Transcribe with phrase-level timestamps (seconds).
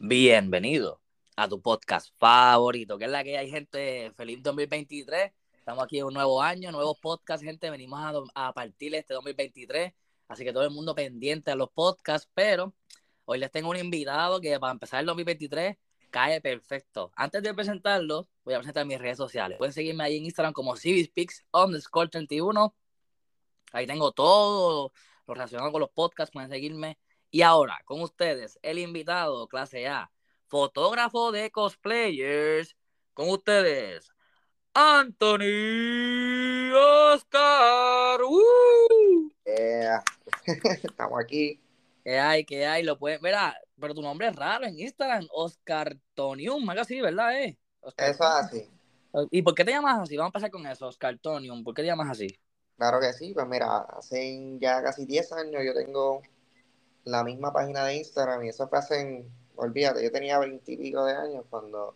[0.00, 1.00] Bienvenido
[1.34, 5.32] a tu podcast favorito, que es la que hay gente feliz 2023.
[5.58, 7.68] Estamos aquí en un nuevo año, nuevos podcasts, gente.
[7.68, 7.98] Venimos
[8.34, 9.92] a, a partir este 2023,
[10.28, 12.76] así que todo el mundo pendiente a los podcasts, pero
[13.24, 15.76] hoy les tengo un invitado que para empezar el 2023
[16.10, 17.10] cae perfecto.
[17.16, 19.58] Antes de presentarlo, voy a presentar mis redes sociales.
[19.58, 22.72] Pueden seguirme ahí en Instagram como CivisPix underscore 31.
[23.72, 24.92] Ahí tengo todo
[25.26, 26.98] lo relacionado con los podcasts, pueden seguirme.
[27.30, 30.10] Y ahora, con ustedes, el invitado, clase A,
[30.46, 32.74] fotógrafo de cosplayers,
[33.12, 34.10] con ustedes,
[34.72, 35.44] Anthony
[36.74, 38.22] Oscar.
[38.22, 39.30] ¡Uh!
[40.82, 41.60] Estamos aquí.
[42.02, 42.44] ¿Qué hay?
[42.46, 42.82] ¿Qué hay?
[42.82, 43.34] Lo pueden ver,
[43.78, 47.42] pero tu nombre es raro en Instagram, Oscar Tonium, algo así, ¿verdad?
[47.42, 47.58] Eh?
[47.80, 48.70] Oscar eso es así.
[49.30, 50.16] ¿Y por qué te llamas así?
[50.16, 51.62] Vamos a pasar con eso, Oscar Tonium.
[51.62, 52.28] ¿Por qué te llamas así?
[52.78, 56.22] Claro que sí, pues mira, hace ya casi 10 años yo tengo
[57.10, 59.24] la misma página de Instagram y eso fue hace,
[59.56, 61.94] olvídate, yo tenía 20 y pico de años cuando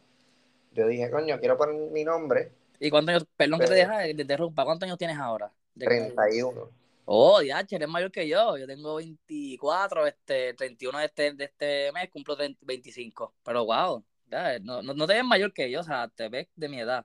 [0.73, 2.53] yo dije, coño, quiero poner mi nombre.
[2.81, 5.53] ¿Y cuántos años, perdón que te deja, te interrumpa, cuántos años tienes ahora?
[5.79, 6.69] 31.
[7.05, 8.57] Oh, ya, eres mayor que yo.
[8.57, 13.35] Yo tengo 24, este, 31 de este, de este mes, cumplo 25.
[13.45, 16.69] Pero wow, ya, no, no, te ves mayor que yo, o sea, te ves de
[16.69, 17.05] mi edad.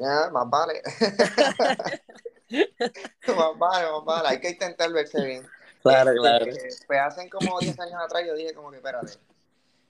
[0.00, 0.80] Ya, más vale.
[3.36, 4.28] más vale, más vale.
[4.28, 5.46] Hay que intentar verse bien.
[5.82, 6.46] Claro, este, claro.
[6.86, 9.12] Pues hacen como 10 años atrás yo dije como que, espérate,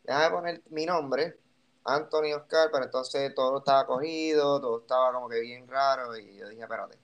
[0.04, 1.38] déjame poner mi nombre,
[1.84, 6.48] Anthony Oscar, pero entonces todo estaba cogido, todo estaba como que bien raro y yo
[6.48, 6.98] dije, espérate.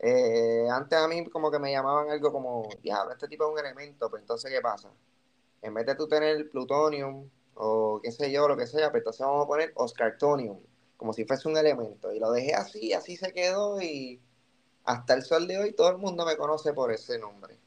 [0.00, 3.58] Eh, antes a mí como que me llamaban algo como, diablo, este tipo es un
[3.58, 4.90] elemento, pues entonces ¿qué pasa?
[5.62, 9.26] En vez de tú tener plutonium o qué sé yo, lo que sea, pues entonces
[9.26, 10.60] vamos a poner Oscartonium,
[10.96, 12.12] como si fuese un elemento.
[12.12, 14.20] Y lo dejé así, así se quedó y
[14.84, 17.58] hasta el sol de hoy todo el mundo me conoce por ese nombre.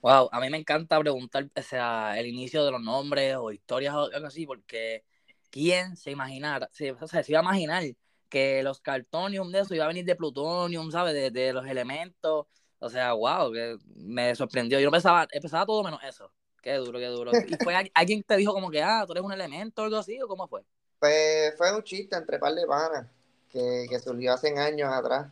[0.00, 3.94] Wow, a mí me encanta preguntar o sea, el inicio de los nombres o historias
[3.94, 5.04] o algo así, porque
[5.50, 7.82] ¿quién se imaginara, se, o sea, se iba a imaginar
[8.28, 11.32] que los cartonium de eso iba a venir de plutonium, ¿sabes?
[11.32, 12.46] De, los elementos.
[12.78, 14.78] O sea, wow, que me sorprendió.
[14.78, 16.30] Yo pensaba, pensaba todo menos eso.
[16.62, 17.32] Qué duro, qué duro.
[17.46, 20.20] ¿Y fue alguien te dijo como que, ah, tú eres un elemento o algo así,
[20.20, 20.64] o cómo fue?
[20.98, 23.06] Pues fue un chiste entre par de panas
[23.48, 25.28] que, que surgió hace años atrás.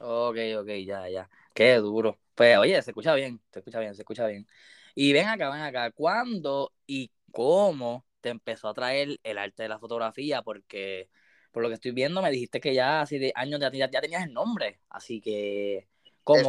[0.00, 1.28] Ok, ok, ya, ya.
[1.54, 2.18] Qué duro.
[2.36, 4.46] Pues oye, se escucha bien, se escucha bien, se escucha bien.
[4.94, 9.70] Y ven acá, ven acá, ¿cuándo y cómo te empezó a traer el arte de
[9.70, 10.42] la fotografía?
[10.42, 11.08] Porque
[11.50, 14.24] por lo que estoy viendo me dijiste que ya hace de años ya, ya, tenías
[14.24, 15.88] el nombre, así que
[16.22, 16.46] ¿cómo,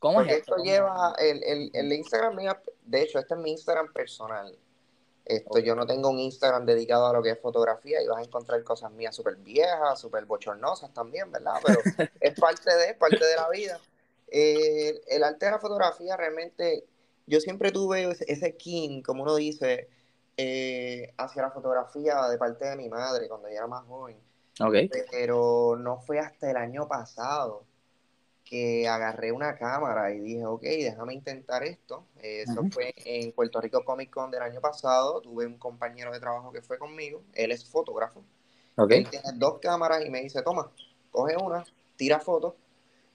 [0.00, 0.56] ¿cómo es esto?
[0.56, 4.58] lleva, el, el, el, Instagram mío, de hecho, este es mi Instagram personal.
[5.24, 8.22] Esto, Yo no tengo un Instagram dedicado a lo que es fotografía y vas a
[8.22, 11.54] encontrar cosas mías súper viejas, súper bochornosas también, ¿verdad?
[11.64, 11.78] Pero
[12.20, 13.78] es parte de, parte de la vida.
[14.34, 16.86] Eh, el arte de la fotografía realmente,
[17.26, 19.90] yo siempre tuve ese, king, como uno dice,
[20.38, 24.16] eh, hacia la fotografía de parte de mi madre cuando yo era más joven.
[24.58, 24.88] Okay.
[25.10, 27.66] Pero no fue hasta el año pasado
[28.42, 32.06] que agarré una cámara y dije, ok, déjame intentar esto.
[32.16, 35.20] Eso fue en Puerto Rico Comic Con del año pasado.
[35.20, 37.22] Tuve un compañero de trabajo que fue conmigo.
[37.34, 38.24] Él es fotógrafo.
[38.76, 39.00] Okay.
[39.00, 40.70] Él tiene dos cámaras y me dice, toma,
[41.10, 41.64] coge una,
[41.96, 42.54] tira fotos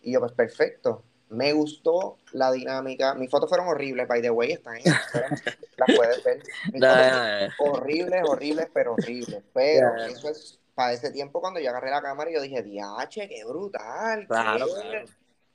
[0.02, 1.04] y yo, pues perfecto.
[1.30, 3.14] Me gustó la dinámica.
[3.14, 4.84] Mis fotos fueron horribles, by the way, están en
[5.78, 6.42] las puedes ver.
[7.60, 9.44] horribles, horribles, pero horribles.
[9.54, 13.28] Pero eso es para ese tiempo cuando yo agarré la cámara y yo dije, diache,
[13.28, 14.28] qué brutal.
[14.28, 14.66] Claro,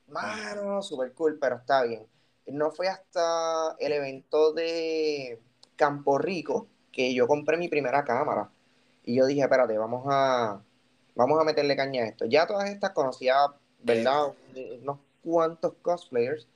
[0.08, 2.06] Mano, súper cool, pero está bien.
[2.46, 5.40] No fue hasta el evento de
[5.76, 8.50] Campo Rico que yo compré mi primera cámara.
[9.04, 10.60] Y yo dije, espérate, vamos a,
[11.14, 12.26] vamos a meterle caña a esto.
[12.26, 13.34] Ya todas estas conocía
[13.82, 14.32] ¿verdad?
[14.80, 16.46] Unos cuantos cosplayers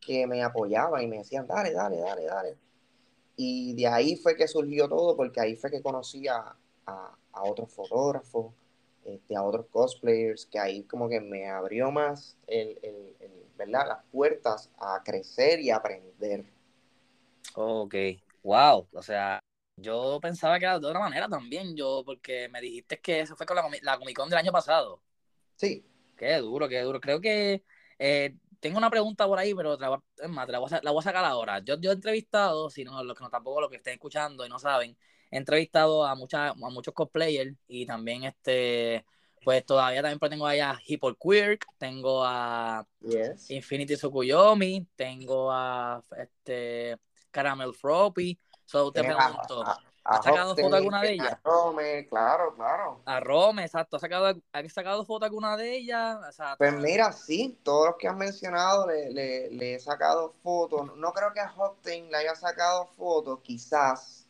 [0.00, 2.56] que me apoyaban y me decían, dale, dale, dale, dale.
[3.36, 6.56] Y de ahí fue que surgió todo, porque ahí fue que conocí a,
[7.40, 8.52] otros fotógrafos,
[9.04, 12.78] este, a otros cosplayers, que ahí como que me abrió más el,
[13.56, 13.86] ¿verdad?
[13.88, 16.44] las puertas a crecer y aprender.
[17.54, 17.94] Ok,
[18.42, 19.40] wow, o sea,
[19.76, 23.46] yo pensaba que era de otra manera también, yo, porque me dijiste que eso fue
[23.46, 25.00] con la, la Comic Con del año pasado.
[25.56, 25.84] Sí,
[26.18, 27.00] Qué duro, qué duro.
[27.00, 27.62] Creo que
[27.98, 31.00] eh, tengo una pregunta por ahí, pero la, es más, la, voy a, la voy
[31.00, 31.60] a sacar ahora.
[31.60, 34.48] Yo, yo he entrevistado, si no, los que no tampoco los que estén escuchando y
[34.48, 34.96] no saben,
[35.30, 39.04] he entrevistado a, muchas, a muchos cosplayers y también este
[39.44, 42.86] pues todavía también tengo ahí a Quirk, tengo a
[43.48, 46.98] Infinity Tsukuyomi, tengo a este
[47.30, 48.38] Caramel Froppy.
[48.64, 49.64] So te pregunto,
[50.08, 51.32] ¿Has sacado foto alguna de ellas?
[51.32, 53.02] A Rome, claro, claro.
[53.04, 53.96] A Rome, exacto.
[53.96, 54.40] ¿Has sacado,
[54.70, 56.18] sacado foto alguna de ellas?
[56.56, 60.96] pues mira, sí, todos los que has mencionado le, le, he sacado fotos.
[60.96, 64.26] No creo que a Hopten le haya sacado fotos, quizás.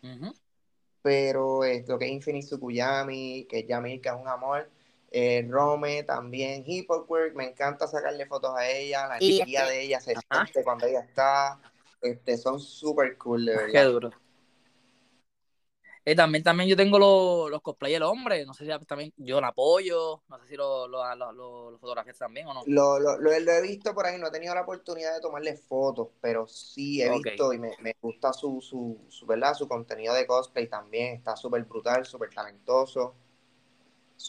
[1.00, 4.68] pero es lo que es Infinite Tsukuyami, que es Yamil, que es un amor.
[5.12, 10.14] Eh, Rome también, Hypocrite, me encanta sacarle fotos a ella, la energía de ella se
[10.16, 11.58] siente cuando ella está,
[12.02, 13.72] este, son súper cool, de verdad.
[13.72, 14.10] Qué duro.
[16.08, 19.46] Eh, también, también yo tengo los, los cosplay hombre, no sé si también yo lo
[19.46, 21.78] apoyo, no sé si los lo, lo,
[22.18, 22.62] también o no.
[22.64, 26.08] Lo, lo, lo, he visto por ahí, no he tenido la oportunidad de tomarle fotos,
[26.18, 29.52] pero sí he visto y me, me gusta su, su, su, ¿verdad?
[29.52, 33.14] su contenido de cosplay también, está súper brutal, súper talentoso.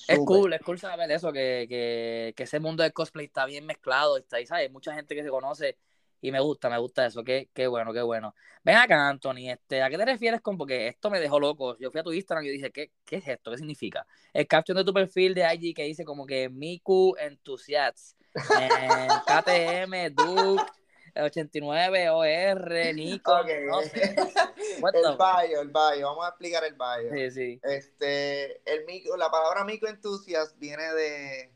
[0.06, 3.66] Es cool, es cool saber eso, que, que, que, ese mundo del cosplay está bien
[3.66, 4.70] mezclado, está ahí, ¿sabes?
[4.70, 5.78] Mucha gente que se conoce
[6.21, 8.36] y me gusta, me gusta eso, qué, qué bueno, qué bueno.
[8.63, 10.57] Ven acá, Anthony, este, ¿a qué te refieres con?
[10.57, 11.77] Porque esto me dejó loco.
[11.77, 13.51] Yo fui a tu Instagram y dije, ¿qué, qué es esto?
[13.51, 14.06] ¿Qué significa?
[14.33, 20.71] El caption de tu perfil de IG que dice como que Miku Enthusiasts, KTM, Duke,
[21.16, 24.16] 89, OR, Nico, no sé.
[24.16, 24.81] el
[25.18, 27.13] bio, el bio, vamos a explicar el bio.
[27.13, 27.60] Sí, sí.
[27.63, 31.54] Este, el Miku, la palabra Miku Enthusiast viene de,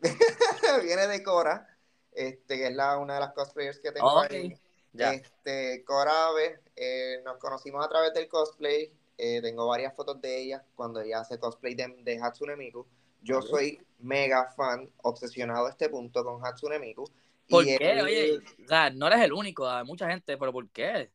[0.84, 1.69] viene de Cora
[2.12, 4.54] este, que es la, una de las cosplayers que tengo ahí.
[4.92, 6.30] Este, Cora
[6.74, 8.92] eh, nos conocimos a través del cosplay.
[9.16, 12.86] Eh, tengo varias fotos de ella cuando ella hace cosplay de, Hatsune Miku.
[13.22, 17.04] Yo soy mega fan, obsesionado a este punto con Hatsune Miku.
[17.48, 18.00] ¿Por qué?
[18.02, 21.10] Oye, o sea, no eres el único, hay mucha gente, pero ¿por qué?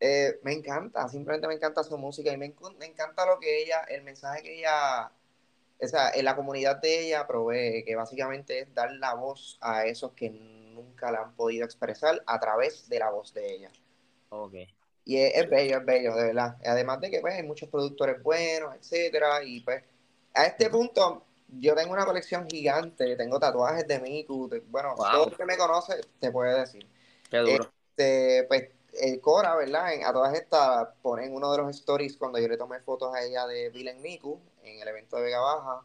[0.00, 3.80] Eh, me encanta, simplemente me encanta su música y me, me, encanta lo que ella,
[3.88, 5.10] el mensaje que ella
[5.80, 9.84] o sea, en la comunidad de ella provee, que básicamente es dar la voz a
[9.84, 13.70] esos que nunca la han podido expresar a través de la voz de ella.
[14.30, 14.54] Ok.
[15.04, 16.56] Y es, bello, es bello, de verdad.
[16.66, 19.82] Además de que pues, hay muchos productores buenos, etcétera, y pues
[20.34, 25.36] a este punto yo tengo una colección gigante, tengo tatuajes de Miku, bueno, todo el
[25.36, 26.86] que me conoce te puede decir.
[27.30, 27.70] Qué duro.
[27.90, 28.68] Este, pues
[29.00, 29.88] eh, Cora, ¿verdad?
[30.04, 33.46] a todas estas ponen uno de los stories cuando yo le tomé fotos a ella
[33.46, 35.82] de Villain Miku en el evento de Vega Baja.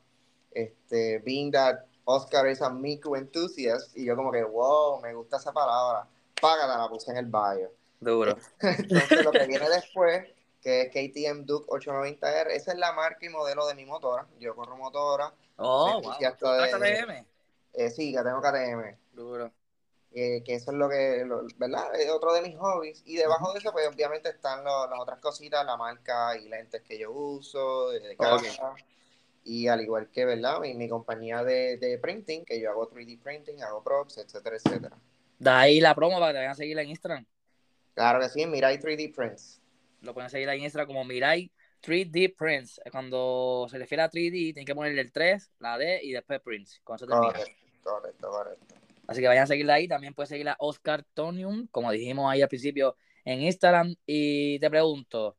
[0.51, 5.37] Este, being that Oscar is a Miku enthusiast, y yo como que, wow, me gusta
[5.37, 6.07] esa palabra.
[6.41, 7.71] Págala, la puse en el bio.
[7.99, 8.37] Duro.
[8.59, 10.27] Entonces lo que viene después,
[10.61, 14.27] que es KTM Duke 890R, esa es la marca y modelo de mi motora.
[14.39, 15.33] Yo corro motora.
[15.57, 16.13] Oh, wow.
[16.13, 17.25] KTM?
[17.73, 18.97] Eh, sí, que tengo KTM.
[19.13, 19.51] Duro.
[20.15, 21.25] Eh, que eso es lo que,
[21.57, 21.95] ¿verdad?
[21.95, 23.01] Es otro de mis hobbies.
[23.05, 26.99] Y debajo de eso, pues obviamente están las otras cositas, la marca y lentes que
[26.99, 28.75] yo uso, de, casa.
[29.43, 30.59] Y al igual que, ¿verdad?
[30.59, 34.95] Mi, mi compañía de, de, printing, que yo hago 3D printing, hago props, etcétera, etcétera.
[35.39, 37.25] De ahí la promo para que te vayan a seguir en Instagram.
[37.95, 39.61] Claro que sí, Mirai 3D Prints.
[40.01, 41.51] Lo pueden seguir en Instagram como Mirai
[41.81, 42.79] 3D Prints.
[42.91, 46.79] Cuando se refiere a 3D, tienen que ponerle el 3, la D y después Prints.
[46.83, 47.51] Con eso correcto,
[47.83, 48.75] correcto, correcto.
[49.07, 49.87] Así que vayan a seguirla ahí.
[49.87, 52.95] También puedes seguir a Oscar Tonium, como dijimos ahí al principio,
[53.25, 53.95] en Instagram.
[54.05, 55.37] Y te pregunto,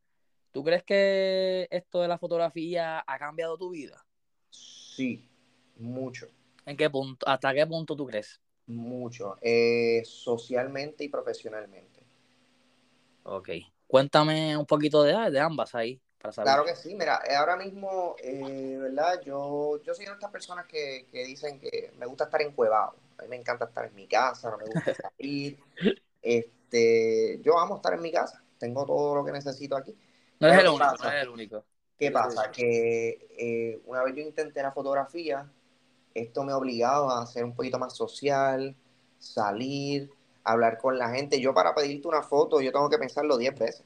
[0.52, 4.04] ¿tú crees que esto de la fotografía ha cambiado tu vida?
[4.50, 5.28] Sí,
[5.76, 6.26] mucho.
[6.66, 7.26] ¿En qué punto?
[7.28, 8.40] ¿Hasta qué punto tú crees?
[8.66, 9.36] Mucho.
[9.40, 12.02] Eh, socialmente y profesionalmente.
[13.24, 13.50] Ok.
[13.86, 16.00] Cuéntame un poquito de, de ambas ahí.
[16.24, 16.46] Para saber.
[16.46, 19.20] Claro que sí, mira, ahora mismo, eh, ¿verdad?
[19.22, 23.22] Yo, yo soy de estas personas que, que dicen que me gusta estar encuevado a
[23.22, 25.58] mí me encanta estar en mi casa, no me gusta salir.
[26.22, 29.96] este, yo amo estar en mi casa, tengo todo lo que necesito aquí.
[30.40, 31.64] No es el único, no es el único.
[31.98, 32.50] ¿Qué pasa?
[32.50, 35.48] Que eh, una vez yo intenté la fotografía,
[36.12, 38.76] esto me obligaba a ser un poquito más social,
[39.18, 40.10] salir,
[40.42, 41.40] hablar con la gente.
[41.40, 43.84] Yo para pedirte una foto, yo tengo que pensarlo 10 veces.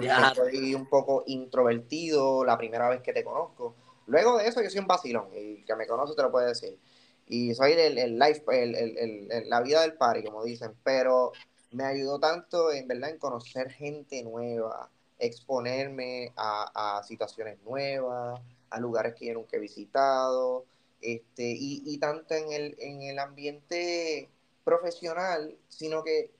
[0.00, 3.74] Porque soy un poco introvertido la primera vez que te conozco.
[4.06, 6.78] Luego de eso yo soy un vacilón y que me conoce te lo puede decir
[7.26, 11.32] y soy el, el life, el, el, la vida del party, como dicen, pero
[11.70, 18.80] me ayudó tanto en verdad en conocer gente nueva, exponerme a, a situaciones nuevas, a
[18.80, 20.66] lugares que yo nunca he visitado,
[21.00, 24.28] este, y, y tanto en el, en el ambiente
[24.64, 26.30] profesional, sino que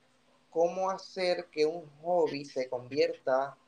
[0.55, 3.59] cómo hacer que un hobby se convierta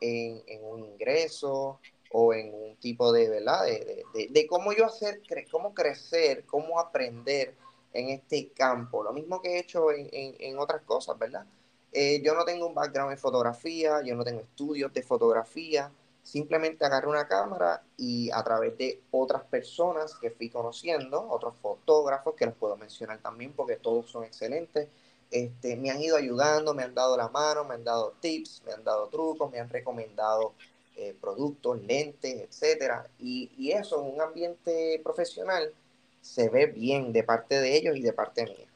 [0.00, 1.78] en, en un ingreso,
[2.12, 3.64] o en un tipo de, ¿verdad?
[3.64, 7.54] De, de, de, cómo yo hacer, cómo crecer, cómo aprender
[7.92, 9.02] en este campo.
[9.02, 11.46] Lo mismo que he hecho en, en, otras cosas, ¿verdad?
[11.90, 15.90] Eh, yo no tengo un background en fotografía, yo no tengo estudios de fotografía,
[16.22, 22.34] simplemente agarré una cámara y a través de otras personas que fui conociendo, otros fotógrafos
[22.34, 24.88] que los puedo mencionar también porque todos son excelentes,
[25.32, 28.72] este, me han ido ayudando, me han dado la mano, me han dado tips, me
[28.72, 30.52] han dado trucos, me han recomendado
[30.94, 33.08] eh, productos, lentes, etcétera.
[33.18, 35.72] Y, eso en un ambiente profesional
[36.20, 38.68] se ve bien de parte de ellos y de parte mía.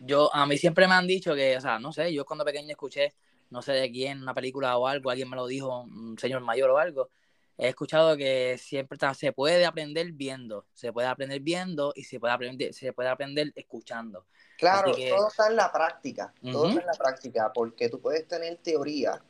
[0.00, 2.70] Yo, a mí siempre me han dicho que, o sea, no sé, yo cuando pequeño
[2.70, 3.14] escuché,
[3.48, 6.70] no sé de quién, una película o algo, alguien me lo dijo, un señor mayor
[6.70, 7.08] o algo,
[7.56, 12.32] he escuchado que siempre se puede aprender viendo, se puede aprender viendo y se puede
[12.32, 14.26] aprender, se puede aprender escuchando.
[14.58, 18.56] Claro, todo está en la práctica, todo está en la práctica, porque tú puedes tener
[18.58, 19.20] teoría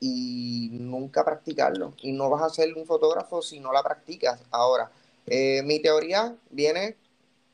[0.00, 4.42] y nunca practicarlo, y no vas a ser un fotógrafo si no la practicas.
[4.50, 4.90] Ahora,
[5.26, 6.96] eh, mi teoría viene,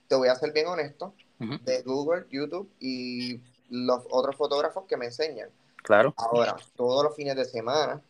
[0.09, 5.07] te voy a ser bien honesto, de Google, YouTube y los otros fotógrafos que me
[5.07, 5.50] enseñan.
[5.83, 6.14] Claro.
[6.17, 8.00] Ahora, todos los fines de semana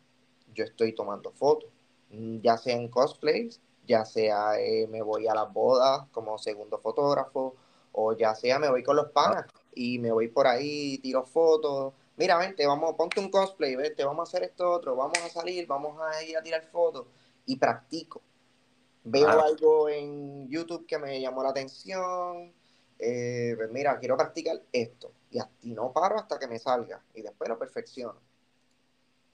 [0.54, 1.70] yo estoy tomando fotos,
[2.42, 7.56] ya sea en cosplays, ya sea eh, me voy a las bodas como segundo fotógrafo,
[7.92, 11.94] o ya sea me voy con los panas y me voy por ahí, tiro fotos.
[12.16, 15.66] Mira, vente, vamos, ponte un cosplay, vente, vamos a hacer esto otro, vamos a salir,
[15.66, 17.06] vamos a ir a tirar fotos
[17.46, 18.22] y practico.
[19.04, 22.52] Veo algo en YouTube que me llamó la atención,
[22.98, 25.40] eh, pues mira, quiero practicar esto y,
[25.74, 28.20] no paro hasta que me salga y después lo perfecciono.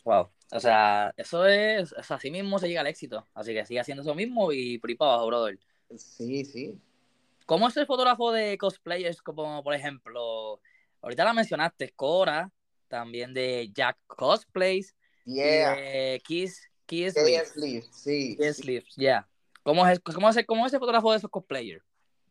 [0.04, 4.02] Wow, o sea, eso es, así mismo se llega al éxito, así que sigue haciendo
[4.02, 5.58] eso mismo y por abajo, brother.
[5.96, 6.78] Sí, sí.
[7.46, 10.60] ¿Cómo es el fotógrafo de cosplayers como, por ejemplo,
[11.00, 12.50] ahorita la mencionaste, Cora,
[12.88, 15.74] también de Jack Cosplays, yeah.
[15.74, 18.36] de Kiss, Kiss, Sleeves, sí.
[18.36, 19.26] Kiss Sleeves, ya.
[19.62, 21.84] ¿Cómo, es, cómo, es, ¿Cómo es el fotógrafo de esos cosplayers?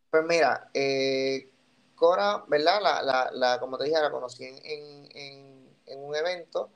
[0.10, 1.52] Pues mira, eh,
[1.96, 2.80] Cora, ¿verdad?
[2.82, 6.70] La, la, la, como te dije, la conocí en, en, en, un evento.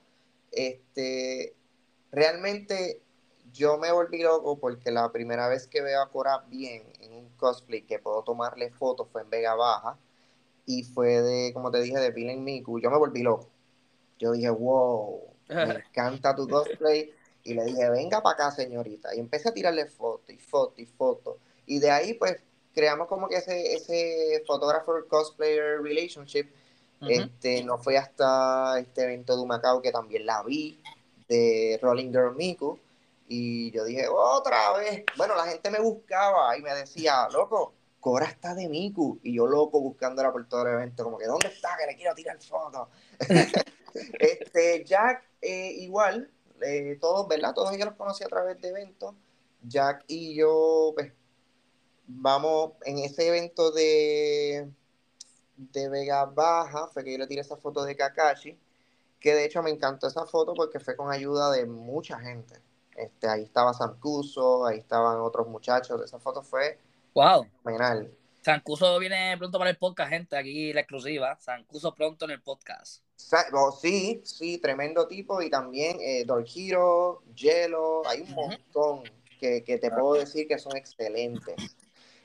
[0.51, 1.55] Este,
[2.11, 3.01] realmente
[3.53, 7.29] yo me volví loco porque la primera vez que veo a Cora bien en un
[7.37, 9.97] cosplay que puedo tomarle fotos fue en Vega Baja
[10.65, 12.79] y fue de, como te dije, de Villain Miku.
[12.79, 13.49] Yo me volví loco.
[14.19, 15.55] Yo dije, wow, me
[15.89, 17.13] encanta tu cosplay.
[17.43, 19.15] Y le dije, venga para acá, señorita.
[19.15, 21.37] Y empecé a tirarle fotos y fotos y fotos.
[21.65, 22.37] Y de ahí, pues,
[22.73, 26.49] creamos como que ese, ese photographer cosplayer relationship.
[27.07, 30.81] Este, no fue hasta este evento de Macao que también la vi,
[31.27, 32.79] de Rolling Girl Miku.
[33.27, 35.05] Y yo dije, otra vez.
[35.17, 39.19] Bueno, la gente me buscaba y me decía, loco, Cora está de Miku.
[39.23, 41.77] Y yo loco buscándola por todo el evento, como que, ¿dónde está?
[41.79, 42.89] Que le quiero tirar fotos.
[44.19, 46.29] este, Jack, eh, igual,
[46.61, 47.53] eh, todos, ¿verdad?
[47.53, 49.15] Todos ellos los conocí a través de eventos.
[49.63, 51.13] Jack y yo, pues,
[52.07, 54.69] vamos, en ese evento de,
[55.71, 58.57] de Vega Baja, fue que yo le tiré esa foto de Kakashi,
[59.19, 62.55] que de hecho me encantó esa foto porque fue con ayuda de mucha gente.
[62.95, 66.79] Este, ahí estaba Sancuso, ahí estaban otros muchachos, esa foto fue
[67.13, 67.45] wow.
[67.63, 68.11] fenomenal.
[68.41, 71.37] Sancuso viene pronto para el podcast, gente, aquí la exclusiva.
[71.39, 73.03] Sancuso pronto en el podcast.
[73.53, 75.41] Oh, sí, sí, tremendo tipo.
[75.43, 76.25] Y también eh,
[76.55, 79.03] Hero, Hielo, hay un montón
[79.39, 81.75] que, que, te puedo decir que son excelentes.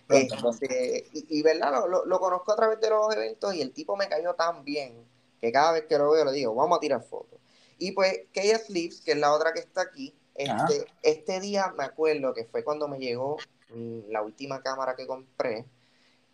[0.09, 4.35] Este, y, verdad, lo, conozco a través de los eventos y el tipo me cayó
[4.35, 5.05] tan bien
[5.41, 7.41] que cada vez que lo veo le digo, vamos a tirar fotos.
[7.79, 11.85] Y pues Kaya Sleeves, que es la otra que está aquí, este, este día me
[11.85, 13.37] acuerdo que fue cuando me llegó
[13.71, 15.67] mm, la última cámara que compré.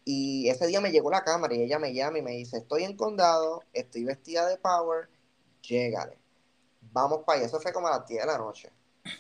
[0.05, 2.83] Y ese día me llegó la cámara y ella me llama y me dice, estoy
[2.85, 5.09] en condado, estoy vestida de Power,
[5.63, 6.19] llégale.
[6.81, 7.47] Vamos para allá.
[7.47, 8.71] Eso fue como a las 10 de la noche.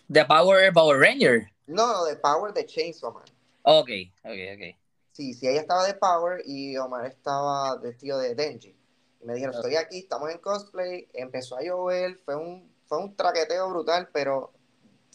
[0.09, 1.52] ¿De Power Power Ranger?
[1.66, 3.25] No, no, de Power de Chainsaw Man.
[3.62, 3.90] Ok,
[4.25, 4.76] ok, ok.
[5.12, 8.75] Sí, sí, ella estaba de Power y Omar estaba vestido de Denji.
[9.21, 13.14] Y me dijeron, estoy aquí, estamos en cosplay, empezó a llover, fue un, fue un
[13.14, 14.52] traqueteo brutal, pero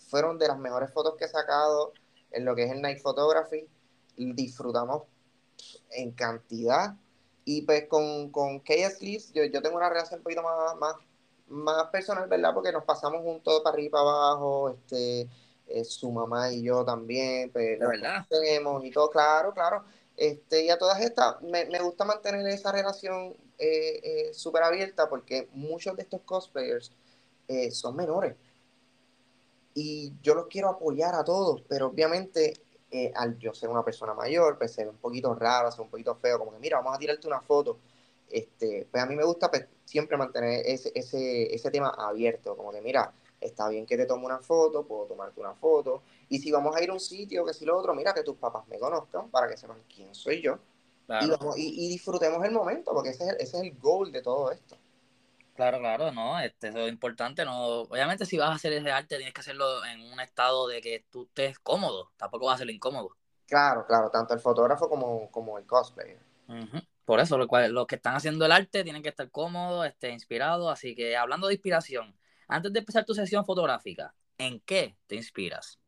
[0.10, 1.94] fueron de las mejores fotos que he sacado
[2.32, 3.68] en lo que es el Night Photography.
[4.16, 5.04] Disfrutamos
[5.90, 6.96] en cantidad.
[7.44, 10.96] Y pues con, con Sleeves, yo, yo tengo una relación un poquito más, más,
[11.48, 12.54] más personal, ¿verdad?
[12.54, 15.30] Porque nos pasamos juntos para arriba y para abajo, este
[15.68, 17.78] eh, su mamá y yo también, pues,
[18.30, 19.84] tenemos y todo, claro, claro.
[20.16, 25.50] Este, y a todas estas, me, gusta mantener esa relación eh, eh, súper abierta porque
[25.54, 26.92] muchos de estos cosplayers
[27.72, 28.36] son menores.
[29.74, 32.54] Y yo los quiero apoyar a todos, pero obviamente
[33.16, 35.90] al yo ser una persona mayor, pues se ve un poquito raro, se ve un
[35.90, 37.78] poquito feo, como que mira, vamos a tirarte una foto.
[38.30, 42.72] Este, pues a mí me gusta pues, siempre mantener ese, ese, ese tema abierto, como
[42.72, 46.04] que mira, está bien que te tome una foto, puedo tomarte una foto.
[46.30, 48.38] Y si vamos a ir a un sitio, que si lo otro, mira que tus
[48.38, 50.60] papás me conozcan para que sepan quién soy yo.
[51.56, 54.78] Y, disfrutemos el momento, porque ese es el, ese es el goal de todo esto.
[55.56, 59.16] Claro, claro, no, este, eso es importante, no, obviamente si vas a hacer ese arte
[59.16, 62.74] tienes que hacerlo en un estado de que tú estés cómodo, tampoco vas a hacerlo
[62.74, 63.16] incómodo.
[63.48, 66.20] Claro, claro, tanto el fotógrafo como, como el cosplayer.
[67.06, 70.94] Por eso, los que están haciendo el arte tienen que estar cómodos, este, inspirados, así
[70.94, 72.14] que hablando de inspiración,
[72.48, 75.80] antes de empezar tu sesión fotográfica, ¿en qué te inspiras?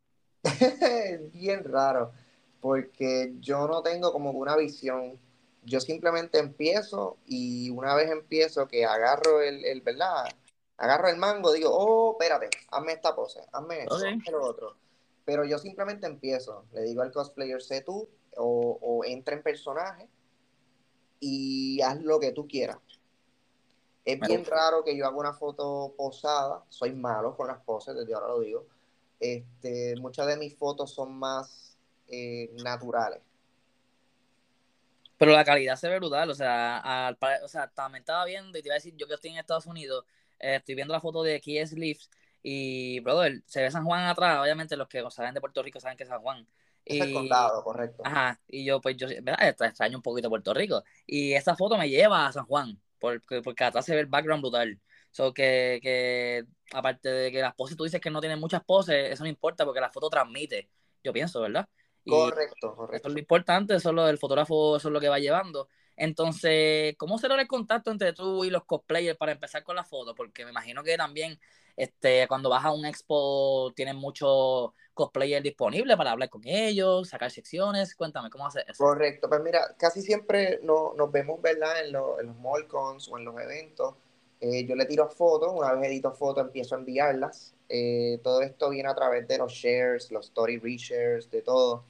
[1.34, 2.12] Bien raro,
[2.60, 5.20] porque yo no tengo como una visión.
[5.63, 10.25] Yo simplemente empiezo y una vez empiezo que agarro el, el ¿verdad?
[10.78, 14.78] Agarro el mango, digo, oh, espérate, hazme esta pose, hazme esto, hazme lo otro.
[15.25, 20.08] Pero yo simplemente empiezo, le digo al cosplayer, sé tú, o, o entra en personaje
[21.20, 22.78] y haz lo que tú quieras.
[24.13, 28.13] Es bien raro que yo haga una foto posada, soy malo con las poses, desde
[28.13, 28.66] ahora lo digo.
[29.20, 33.22] Este, muchas de mis fotos son más eh, naturales.
[35.18, 38.62] Pero la calidad se ve brutal, o sea, al, o sea, también estaba viendo y
[38.62, 40.06] te iba a decir, yo que estoy en Estados Unidos,
[40.39, 42.10] eh, estoy viendo la foto de Kies Leafs
[42.42, 45.98] y, brother, se ve San Juan atrás, obviamente los que saben de Puerto Rico saben
[45.98, 46.48] que es San Juan.
[46.86, 48.01] Es el condado, correcto.
[48.06, 49.50] Ajá, y yo, pues, yo, ¿verdad?
[49.50, 50.84] Extraño un poquito Puerto Rico.
[51.06, 54.41] Y esa foto me lleva a San Juan, porque, porque atrás se ve el background
[54.41, 54.79] brutal.
[55.12, 59.12] So que, que, aparte de que las poses tú dices que no tienen muchas poses,
[59.12, 60.70] eso no importa porque la foto transmite,
[61.03, 61.68] yo pienso, ¿verdad?
[62.06, 62.96] correcto, correcto.
[62.96, 65.68] Eso es lo importante, eso es lo del fotógrafo, eso es lo que va llevando.
[65.96, 70.15] Entonces, ¿cómo será el contacto entre tú y los cosplayers para empezar con la foto?
[70.15, 71.39] Porque me imagino que también
[71.79, 77.31] este, cuando vas a un expo tienen muchos cosplayers disponibles para hablar con ellos, sacar
[77.31, 77.95] secciones.
[77.95, 78.83] Cuéntame, ¿cómo haces eso?
[78.83, 81.79] Correcto, pues mira, casi siempre no, nos vemos, ¿verdad?
[81.79, 83.95] En, en los mallcons o en los eventos.
[84.41, 87.53] Eh, yo le tiro fotos, una vez edito fotos empiezo a enviarlas.
[87.69, 91.86] Eh, todo esto viene a través de los shares, los story reshares, de todo.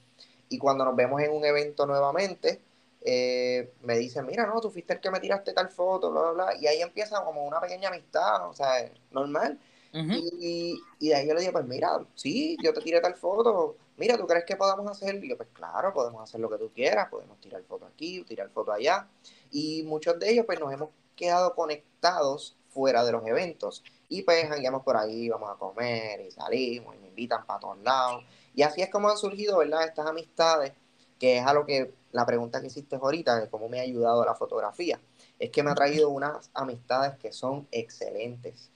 [0.48, 2.60] Y cuando nos vemos en un evento nuevamente,
[3.02, 6.30] eh, me dicen, mira, no, tú fuiste el que me tiraste tal foto, bla, bla,
[6.32, 6.56] bla.
[6.60, 9.58] Y ahí empieza como una pequeña amistad, o sea, normal.
[9.92, 13.76] Y, y, de ahí yo le digo, pues mira, sí, yo te tiré tal foto,
[13.96, 15.22] mira, ¿tú crees que podamos hacer?
[15.22, 18.48] Y yo, pues claro, podemos hacer lo que tú quieras, podemos tirar foto aquí, tirar
[18.50, 19.08] foto allá.
[19.50, 23.84] Y muchos de ellos, pues nos hemos quedado conectados fuera de los eventos.
[24.08, 27.78] Y pues andamos por ahí, vamos a comer y salimos y me invitan para todos
[27.82, 28.24] lados.
[28.54, 29.84] Y así es como han surgido, ¿verdad?
[29.84, 30.72] Estas amistades,
[31.18, 34.24] que es a lo que la pregunta que hiciste ahorita, de cómo me ha ayudado
[34.24, 35.00] la fotografía.
[35.38, 38.70] Es que me ha traído unas amistades que son excelentes,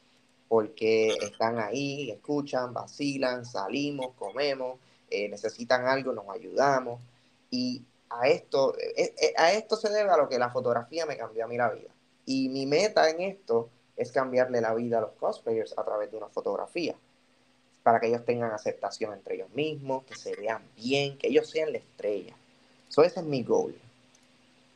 [0.54, 4.78] porque están ahí, escuchan, vacilan, salimos, comemos,
[5.10, 7.00] eh, necesitan algo, nos ayudamos.
[7.50, 11.16] Y a esto, eh, eh, a esto se debe a lo que la fotografía me
[11.16, 11.90] cambió a mí la vida.
[12.24, 16.18] Y mi meta en esto es cambiarle la vida a los cosplayers a través de
[16.18, 16.94] una fotografía,
[17.82, 21.72] para que ellos tengan aceptación entre ellos mismos, que se vean bien, que ellos sean
[21.72, 22.36] la estrella.
[22.90, 23.74] So, ese es mi goal.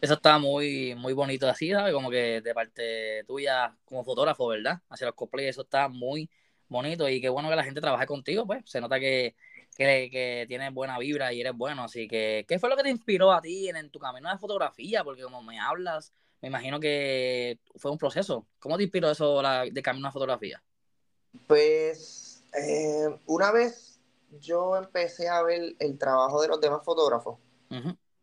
[0.01, 1.93] Eso está muy, muy bonito así, ¿sabes?
[1.93, 4.81] Como que de parte tuya como fotógrafo, ¿verdad?
[4.89, 6.31] Hacia los cosplayers, eso está muy
[6.69, 8.63] bonito y qué bueno que la gente trabaje contigo, pues.
[8.67, 9.35] Se nota que,
[9.77, 11.85] que, que tienes buena vibra y eres bueno.
[11.85, 14.39] Así que, ¿qué fue lo que te inspiró a ti en, en tu camino de
[14.39, 15.03] fotografía?
[15.03, 18.47] Porque como me hablas, me imagino que fue un proceso.
[18.61, 20.63] ¿Cómo te inspiró eso de camino a fotografía?
[21.47, 24.01] Pues eh, una vez
[24.41, 27.39] yo empecé a ver el trabajo de los demás fotógrafos,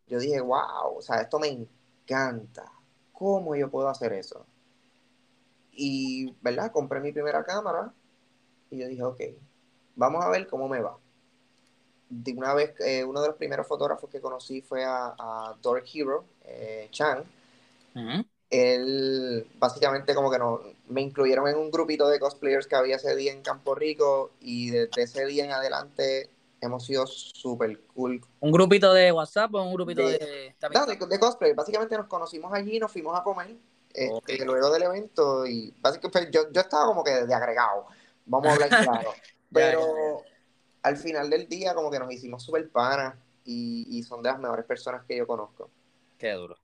[0.07, 2.71] yo dije, wow, o sea, esto me encanta.
[3.11, 4.45] ¿Cómo yo puedo hacer eso?
[5.71, 6.71] Y, ¿verdad?
[6.71, 7.93] Compré mi primera cámara
[8.69, 9.21] y yo dije, ok,
[9.95, 10.97] vamos a ver cómo me va.
[12.09, 15.57] De una vez, eh, uno de los primeros fotógrafos que conocí fue a, a
[15.93, 17.23] Hero, eh, Chang,
[18.49, 23.15] él básicamente como que no, me incluyeron en un grupito de cosplayers que había ese
[23.15, 26.29] día en Campo Rico y desde ese día en adelante
[26.65, 28.21] hemos sido súper cool.
[28.39, 30.17] ¿Un grupito de WhatsApp o un grupito de...
[30.17, 31.53] De, de, cosplay.
[31.53, 33.55] Básicamente nos conocimos allí, nos fuimos a comer
[33.93, 37.87] este, luego del evento y básicamente pues, yo, yo estaba como que de agregado,
[38.25, 39.13] vamos a hablar claro.
[39.51, 40.23] Pero
[40.83, 44.39] al final del día como que nos hicimos súper panas y, y son de las
[44.39, 45.69] mejores personas que yo conozco.
[46.17, 46.57] Qué duro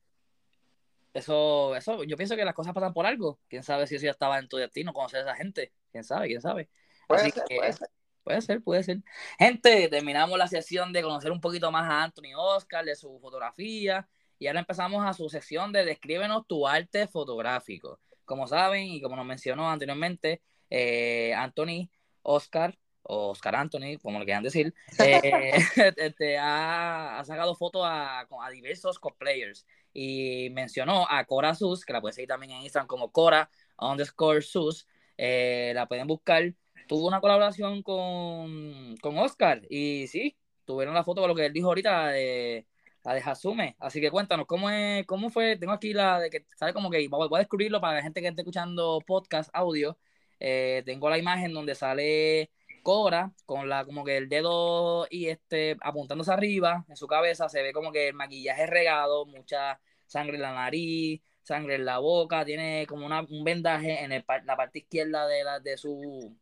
[1.13, 3.39] eso, eso, yo pienso que las cosas pasan por algo.
[3.49, 5.73] Quién sabe si eso ya estaba en tu destino, conocer a esa gente.
[5.91, 6.69] Quién sabe, quién sabe.
[7.07, 7.89] Puede ser, puede ser.
[8.23, 8.99] Puede ser, puede ser.
[9.39, 14.07] Gente, terminamos la sesión de conocer un poquito más a Anthony Oscar, de su fotografía,
[14.38, 17.99] y ahora empezamos a su sección de descríbenos tu arte fotográfico.
[18.25, 21.89] Como saben, y como nos mencionó anteriormente, eh, Anthony
[22.21, 25.51] Oscar, o Oscar Anthony, como le quieran decir, eh,
[25.97, 32.01] este, ha, sacado fotos a, a diversos cosplayers y mencionó a Cora Sus, que la
[32.01, 36.53] pueden seguir también en Instagram como Cora underscore Sus, eh, la pueden buscar.
[36.91, 41.54] Tuvo una colaboración con, con Oscar y sí, tuvieron la foto con lo que él
[41.54, 42.67] dijo ahorita, de,
[43.06, 43.77] la de Hasume.
[43.80, 45.56] Así que cuéntanos, ¿cómo, es, ¿cómo fue?
[45.56, 46.73] Tengo aquí la de que, ¿sabes?
[46.73, 49.97] Como que voy a descubrirlo para la gente que esté escuchando podcast, audio.
[50.38, 52.51] Eh, tengo la imagen donde sale
[52.84, 57.62] Cora con la como que el dedo y este apuntándose arriba en su cabeza se
[57.63, 62.43] ve como que el maquillaje regado, mucha sangre en la nariz, sangre en la boca,
[62.43, 66.36] tiene como una, un vendaje en la parte izquierda de, la, de su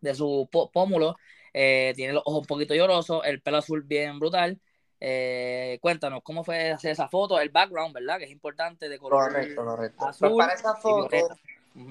[0.00, 1.16] de su pómulo,
[1.52, 4.60] eh, tiene los ojos un poquito llorosos, el pelo azul bien brutal.
[5.02, 8.18] Eh, cuéntanos cómo fue hacer esa foto, el background, ¿verdad?
[8.18, 9.96] Que es importante de color correcto, correcto.
[9.98, 11.08] Pues azul para esa foto,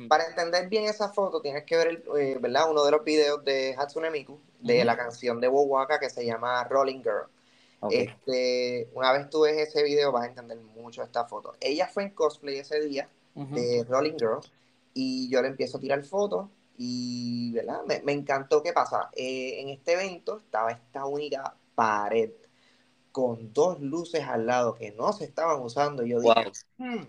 [0.07, 2.69] Para entender bien esa foto, tienes que ver el, eh, ¿verdad?
[2.69, 6.63] uno de los videos de Hatsune Miku, de la canción de Wowaka que se llama
[6.65, 7.27] Rolling Girl.
[7.89, 11.55] Este, una vez tú ves ese video, vas a entender mucho esta foto.
[11.61, 14.39] Ella fue en cosplay ese día de Rolling Girl
[14.93, 16.49] y yo le empiezo a tirar fotos
[16.81, 17.83] y ¿verdad?
[17.85, 18.63] Me, me encantó.
[18.63, 19.09] ¿Qué pasa?
[19.13, 22.31] Eh, en este evento estaba esta única pared
[23.11, 26.05] con dos luces al lado que no se estaban usando.
[26.05, 27.03] Y yo dije, hmm,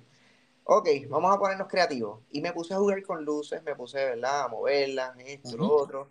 [0.65, 2.19] ok, vamos a ponernos creativos.
[2.33, 4.47] Y me puse a jugar con luces, me puse, ¿verdad?
[4.47, 6.09] A moverlas, esto, lo otro.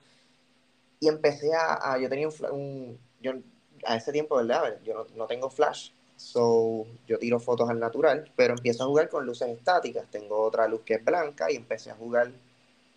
[1.02, 3.34] Y empecé a, yo tenía un, yo
[3.86, 4.80] a ese tiempo, ¿verdad?
[4.86, 9.26] Yo no, tengo flash, so yo tiro fotos al natural, pero empiezo a jugar con
[9.26, 10.10] luces estáticas.
[10.10, 12.32] Tengo otra luz que es blanca y empecé a jugar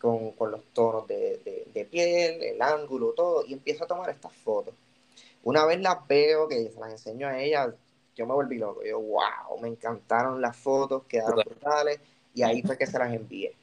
[0.03, 4.11] con, con los tonos de, de, de, piel, el ángulo, todo, y empiezo a tomar
[4.11, 4.75] estas fotos.
[5.45, 7.73] Una vez las veo, que se las enseño a ella,
[8.17, 8.83] yo me volví loco.
[8.85, 12.01] Yo, wow, me encantaron las fotos, quedaron brutales,
[12.35, 13.55] y ahí fue que se las envié.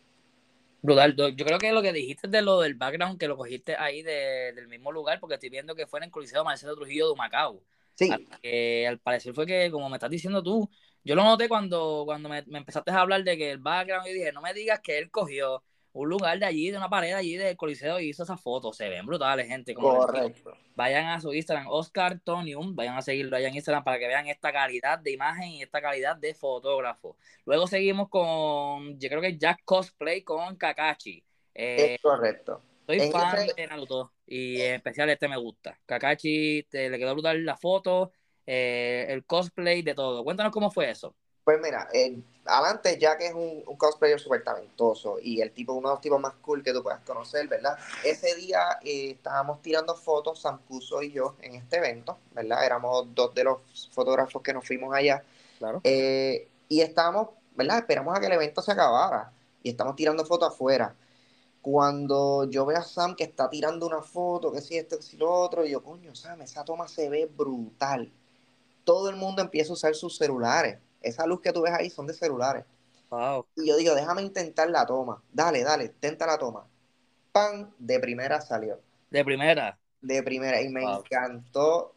[0.82, 1.14] Brutal.
[1.14, 4.70] Yo creo que lo que dijiste de lo del background, que lo cogiste ahí del
[4.70, 7.62] mismo lugar, porque estoy viendo que fue en el Coliseo Marcelo Trujillo de Macao.
[7.96, 8.10] Sí.
[8.42, 10.70] Que al parecer fue que, como me estás diciendo tú,
[11.04, 14.14] yo lo noté cuando, cuando me, me empezaste a hablar de que el background, y
[14.14, 15.62] dije, no me digas que él cogió
[15.94, 18.78] un lugar de allí, de una pared allí del Coliseo y hizo esas fotos.
[18.78, 19.74] Se ven brutales, gente.
[19.74, 20.54] Correcto.
[20.76, 24.28] Vayan a su Instagram, Oscar Tonium, vayan a seguirlo allá en Instagram para que vean
[24.28, 27.18] esta calidad de imagen y esta calidad de fotógrafo.
[27.46, 31.24] Luego seguimos con, yo creo que Jack Cosplay con Kakashi.
[31.54, 32.62] Eh, es correcto.
[32.86, 35.80] Soy fan de Naruto y en especial este me gusta.
[35.86, 38.12] Kakashi, te, le quedó brutal la foto,
[38.46, 40.24] eh, el cosplay, de todo.
[40.24, 41.16] Cuéntanos cómo fue eso.
[41.44, 45.94] Pues mira, eh, adelante Jack es un, cosplayer súper talentoso y el tipo, uno de
[45.96, 47.78] los tipos más cool que tú puedas conocer, ¿verdad?
[48.04, 52.66] Ese día eh, estábamos tirando fotos, Sampuso y yo, en este evento, ¿verdad?
[52.66, 55.24] Éramos dos de los fotógrafos que nos fuimos allá.
[55.58, 55.82] Claro.
[55.84, 57.80] Eh, y estábamos, ¿verdad?
[57.80, 59.32] Esperamos a que el evento se acabara
[59.64, 60.96] y estamos tirando fotos afuera.
[61.62, 65.18] Cuando yo veo a Sam que está tirando una foto, que si esto, que si
[65.18, 68.12] lo otro, y yo, coño, Sam, esa toma se ve brutal.
[68.86, 72.08] Todo el mundo empieza a usar sus celulares esa luz que tú ves ahí son
[72.08, 72.66] de celulares.
[73.56, 75.22] Y yo digo, déjame intentar la toma.
[75.32, 76.68] Dale, dale, intenta la toma.
[77.32, 78.80] Pan, de primera salió.
[79.10, 79.80] De primera.
[80.02, 80.62] De primera.
[80.62, 81.96] Y me encantó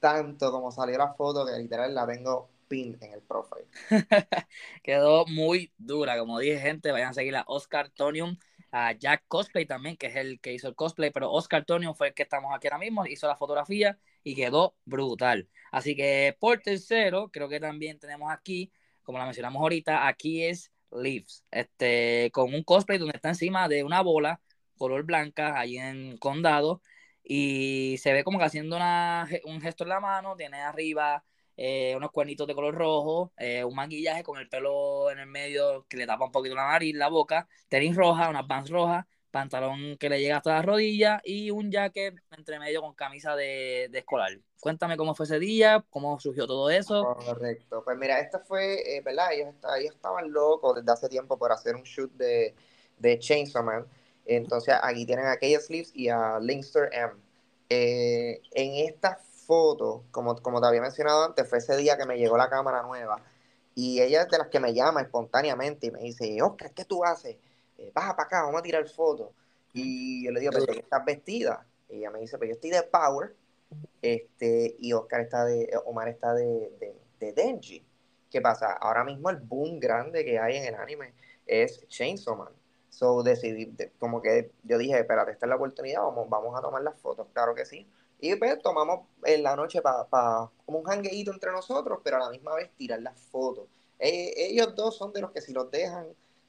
[0.00, 3.66] tanto como salió la foto que literal la tengo pin en el profile.
[4.82, 6.18] Quedó muy dura.
[6.18, 8.36] Como dije, gente, vayan a seguir a Oscar Tonium,
[8.72, 12.08] a Jack Cosplay también, que es el que hizo el cosplay, pero Oscar Tonium fue
[12.08, 15.48] el que estamos aquí ahora mismo, hizo la fotografía y quedó brutal.
[15.70, 18.72] Así que por tercero, creo que también tenemos aquí,
[19.04, 23.84] como la mencionamos ahorita, aquí es Leaves, este, con un cosplay donde está encima de
[23.84, 24.40] una bola
[24.76, 26.82] color blanca, ahí en condado,
[27.22, 31.24] y se ve como que haciendo una, un gesto en la mano, tiene arriba
[31.56, 35.86] eh, unos cuernitos de color rojo, eh, un maquillaje con el pelo en el medio
[35.88, 39.98] que le tapa un poquito la nariz, la boca, tenis roja, unas pants rojas, pantalón
[39.98, 44.30] que le llega hasta la rodilla y un jacket entre medio con camisa de, escolar.
[44.60, 47.14] Cuéntame cómo fue ese día, cómo surgió todo eso.
[47.22, 49.34] Correcto, pues mira, esto fue, eh, ¿verdad?
[49.34, 52.54] Ellos, estaban locos desde hace tiempo por hacer un shoot de,
[52.96, 53.84] de Chainsaw Man.
[54.24, 57.12] Entonces aquí tienen a Kaya Sleeves y a Linkster M.
[57.68, 62.16] Eh, en esta foto, como, como te había mencionado antes, fue ese día que me
[62.16, 63.22] llegó la cámara nueva.
[63.74, 67.04] Y ella es de las que me llama espontáneamente y me dice, Oscar, ¿qué tú
[67.04, 67.36] haces?
[67.78, 69.30] Eh, baja para acá, vamos a tirar fotos.
[69.72, 71.66] Y yo le digo, pero ¿qué estás vestida?
[71.88, 73.34] Y ella me dice, pues yo estoy de Power,
[74.02, 77.84] este, y Oscar está de, Omar está de, de, Denji.
[78.30, 78.72] ¿Qué pasa?
[78.72, 81.12] Ahora mismo el boom grande que hay en el anime
[81.46, 82.52] es Chainsaw Man.
[82.88, 86.82] So decidí, como que yo dije, espérate, esta es la oportunidad, vamos, vamos a tomar
[86.82, 87.86] las fotos, claro que sí.
[88.18, 92.30] Y pues tomamos en la noche para como un jangueíto entre nosotros, pero a la
[92.30, 93.68] misma vez tirar las fotos.
[93.98, 96.06] Eh, ellos dos son de los que si los dejan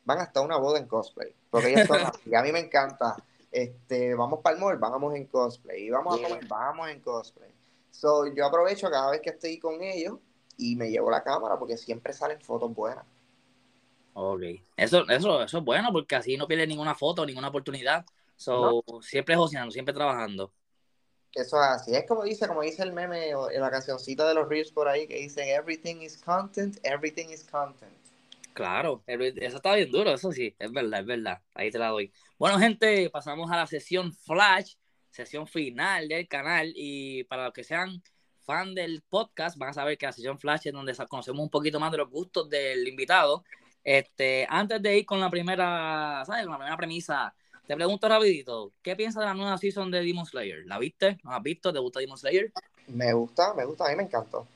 [0.08, 1.34] van hasta una boda en cosplay.
[1.52, 3.18] Porque ellos son y a mí me encanta.
[3.52, 5.84] Este, vamos para el mall, vamos en cosplay.
[5.84, 7.52] Y vamos a comer, vamos en cosplay.
[7.92, 10.18] So, yo aprovecho cada vez que estoy con ellos
[10.58, 13.06] y me llevo la cámara porque siempre salen fotos buenas.
[14.14, 14.44] Ok.
[14.78, 18.06] Eso, eso, eso es bueno porque así no pierde ninguna foto, ninguna oportunidad.
[18.38, 20.52] So, siempre joseando, siempre trabajando.
[21.34, 21.96] Eso es así.
[21.96, 25.16] Es como dice, como dice el meme la cancioncita de los Reels por ahí que
[25.16, 28.07] dice everything is content, everything is content.
[28.58, 31.42] Claro, eso está bien duro, eso sí, es verdad, es verdad.
[31.54, 32.12] Ahí te la doy.
[32.40, 34.74] Bueno, gente, pasamos a la sesión Flash,
[35.12, 36.74] sesión final del canal.
[36.76, 38.02] Y para los que sean
[38.42, 41.80] fan del podcast, van a saber que la sesión Flash es donde conocemos un poquito
[41.80, 43.44] más de los gustos del invitado.
[43.84, 46.42] Este, antes de ir con la primera, ¿sabes?
[46.42, 47.36] Con la primera premisa,
[47.68, 50.66] te pregunto rapidito, ¿qué piensas de la nueva season de Demon Slayer?
[50.66, 51.20] ¿La viste?
[51.24, 51.72] ¿No has visto?
[51.72, 52.52] ¿Te gusta Demon Slayer?
[52.88, 54.48] Me gusta, me gusta, a mí me encantó.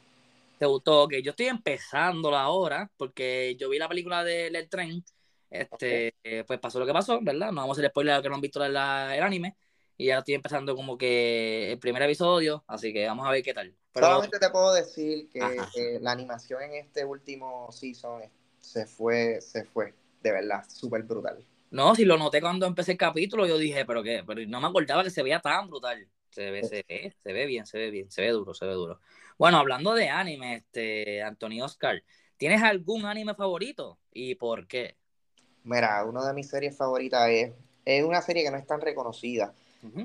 [0.61, 1.07] ¿Te gustó?
[1.07, 5.03] Que yo estoy empezándola ahora porque yo vi la película del El Tren
[5.49, 7.47] Este, eh, pues pasó lo que pasó, ¿verdad?
[7.51, 9.57] No vamos a hacer spoiler a los que no han visto la- el anime.
[9.97, 13.55] Y ya estoy empezando como que el primer episodio, así que vamos a ver qué
[13.55, 13.75] tal.
[13.91, 15.39] Pero, Solamente te puedo decir que
[15.75, 18.21] eh, la animación en este último season
[18.59, 21.43] se fue, se fue, de verdad, súper brutal.
[21.71, 24.67] no, si lo noté cuando empecé el capítulo, yo dije, pero qué, pero no me
[24.67, 26.07] acordaba que se veía tan brutal.
[26.29, 28.73] Se ve, se ve, se ve bien, se ve bien, se ve duro, se ve
[28.73, 29.01] duro.
[29.41, 32.03] Bueno, hablando de anime, este, Anthony Oscar,
[32.37, 33.97] ¿tienes algún anime favorito?
[34.13, 34.97] ¿Y por qué?
[35.63, 37.51] Mira, una de mis series favoritas es,
[37.83, 39.51] es una serie que no es tan reconocida,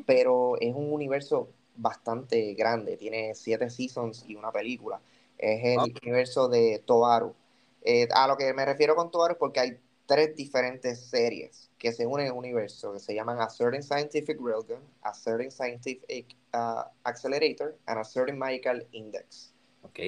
[0.07, 2.97] pero es un universo bastante grande.
[2.97, 5.03] Tiene siete seasons y una película.
[5.37, 7.35] Es el universo de Toaru.
[7.83, 11.93] Eh, a lo que me refiero con Toaru es porque hay tres diferentes series que
[11.93, 16.37] se unen en un universo que se llaman A Certain Scientific Railgun, A Certain Scientific
[16.55, 19.53] uh, Accelerator, and A Certain Magical Index.
[19.83, 20.01] Ok.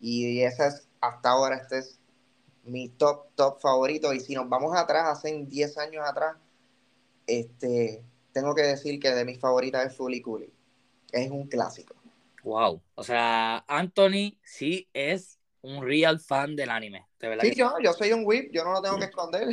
[0.00, 2.00] Y esa es, hasta ahora, este es
[2.64, 4.12] mi top, top favorito.
[4.12, 6.36] Y si nos vamos atrás, hace 10 años atrás,
[7.26, 10.52] este, tengo que decir que de mis favoritas es Fully Cooley.
[11.12, 11.94] Es un clásico.
[12.42, 12.82] Wow.
[12.94, 17.06] O sea, Anthony sí es un real fan del anime.
[17.24, 19.48] De verdad Sí, que yo, yo soy un whip, yo no lo tengo que esconder.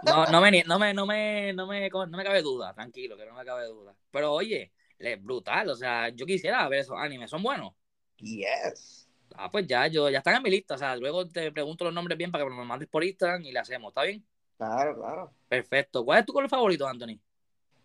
[0.00, 3.26] No, no me, no me, no me, no me, no me cabe duda, tranquilo, que
[3.26, 3.96] no me cabe duda.
[4.10, 7.72] Pero oye, es brutal, o sea, yo quisiera ver esos animes, ¿son buenos?
[8.20, 9.06] Yes.
[9.34, 11.92] Ah, pues ya, yo, ya están en mi lista, o sea, luego te pregunto los
[11.94, 14.24] nombres bien para que me los mandes por Instagram y le hacemos, ¿está bien?
[14.58, 15.32] Claro, claro.
[15.48, 16.04] Perfecto.
[16.04, 17.18] ¿Cuál es tu color favorito, Anthony?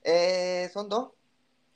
[0.04, 1.12] Eh, son dos.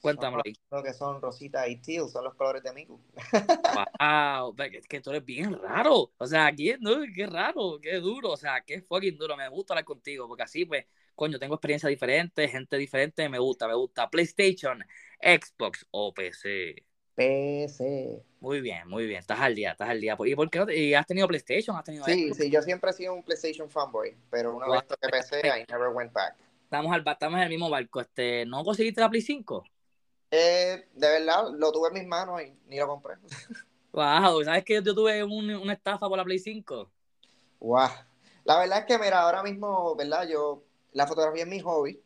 [0.06, 0.54] Cuéntamelo ahí.
[0.72, 3.00] Lo que son Rosita y Teal, son los colores de Miku.
[4.00, 6.14] Wow, es que tú eres bien raro.
[6.18, 9.36] O sea, aquí, no, qué raro, qué duro, o sea, qué fucking duro.
[9.36, 13.68] Me gusta hablar contigo, porque así, pues, coño, tengo experiencias diferentes, gente diferente, me gusta,
[13.68, 14.10] me gusta.
[14.10, 14.84] PlayStation,
[15.22, 16.86] Xbox o PC.
[17.16, 18.24] PC.
[18.40, 19.20] Muy bien, muy bien.
[19.20, 20.16] Estás al día, estás al día.
[20.26, 21.76] ¿Y por qué no te- y has tenido PlayStation?
[21.76, 22.38] ¿Has tenido Sí, Xbox?
[22.38, 24.76] sí, yo siempre he sido un PlayStation fanboy, pero una Wow.
[24.76, 26.36] vez toqué PC, I never went back.
[26.66, 28.02] Estamos, al, estamos en el mismo barco.
[28.02, 29.64] Este, ¿No conseguiste la Play 5?
[30.38, 33.16] Eh, de verdad, lo tuve en mis manos y ni lo compré.
[33.94, 36.92] Wow, ¿sabes que yo tuve un- una estafa por la Play 5?
[37.60, 37.90] Guau.
[38.44, 40.28] La verdad es que, mira, ahora mismo, ¿verdad?
[40.28, 42.00] Yo, la fotografía es mi hobby,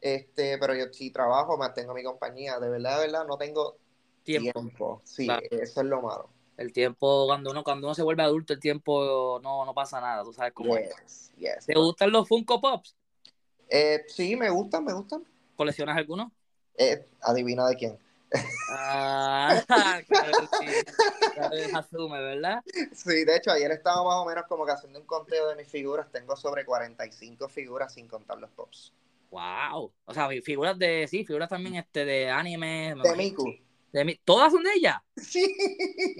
[0.00, 2.60] este, pero yo sí trabajo, mantengo mi compañía.
[2.60, 3.76] De verdad, de verdad, no tengo
[4.22, 4.52] Tiempo.
[4.52, 5.02] tiempo.
[5.04, 5.42] Sí, Claro.
[5.50, 6.30] eso es lo malo.
[6.56, 10.22] El tiempo, cuando uno, cuando uno se vuelve adulto, el tiempo no, no pasa nada.
[10.22, 11.32] Tú sabes cómo es.
[11.36, 11.66] Yes.
[11.66, 12.94] ¿Te gustan los Funko Pops?
[13.68, 15.24] Eh, sí, me gustan, me gustan.
[15.56, 16.30] ¿Coleccionas alguno?
[16.76, 17.98] Eh, adivina de quién.
[18.70, 19.62] Ah,
[20.08, 20.66] claro, sí.
[21.34, 22.62] Claro, asume, ¿verdad?
[22.92, 25.68] Sí, de hecho, ayer estaba más o menos como que haciendo un conteo de mis
[25.68, 26.10] figuras.
[26.10, 28.92] Tengo sobre 45 figuras sin contar los pops.
[29.30, 29.92] Wow.
[30.04, 32.94] O sea, figuras de, sí, figuras también este, de anime.
[32.94, 33.16] me De.
[33.16, 33.54] Miku.
[33.92, 35.02] De mi- ¿Todas son de ella?
[35.16, 35.54] Sí.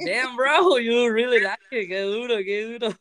[0.05, 1.89] Damn, bro, you really like it.
[1.89, 2.97] Qué duro, qué duro.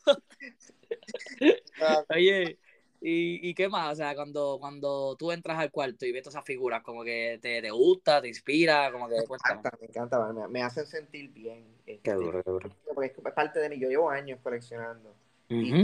[1.81, 2.57] Ah, Oye,
[3.03, 3.93] ¿y, y qué más?
[3.93, 7.37] O sea, cuando, cuando tú entras al cuarto y ves todas esas figuras, como que
[7.41, 11.29] te, te gusta, te inspira, como que me encanta, me encanta, me, me hacen sentir
[11.31, 11.65] bien.
[11.85, 12.69] este, Qué duro, qué duro.
[12.93, 13.77] Porque es parte de mí.
[13.77, 15.13] Yo llevo años coleccionando.
[15.49, 15.83] Y Ujú.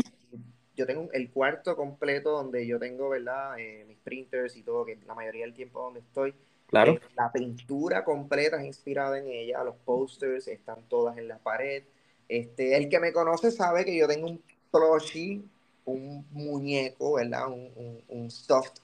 [0.75, 3.59] yo tengo el cuarto completo donde yo tengo, ¿verdad?
[3.59, 6.33] Eh, mis printers y todo, que la mayoría del tiempo donde estoy.
[6.67, 6.93] Claro.
[6.93, 11.83] Eh, la pintura completa es inspirada en ella, los posters están todas en la pared.
[12.27, 15.43] Este, el que me conoce sabe que yo tengo un plushie,
[15.89, 17.47] un muñeco, ¿verdad?
[17.47, 18.81] Un, un, un stuffed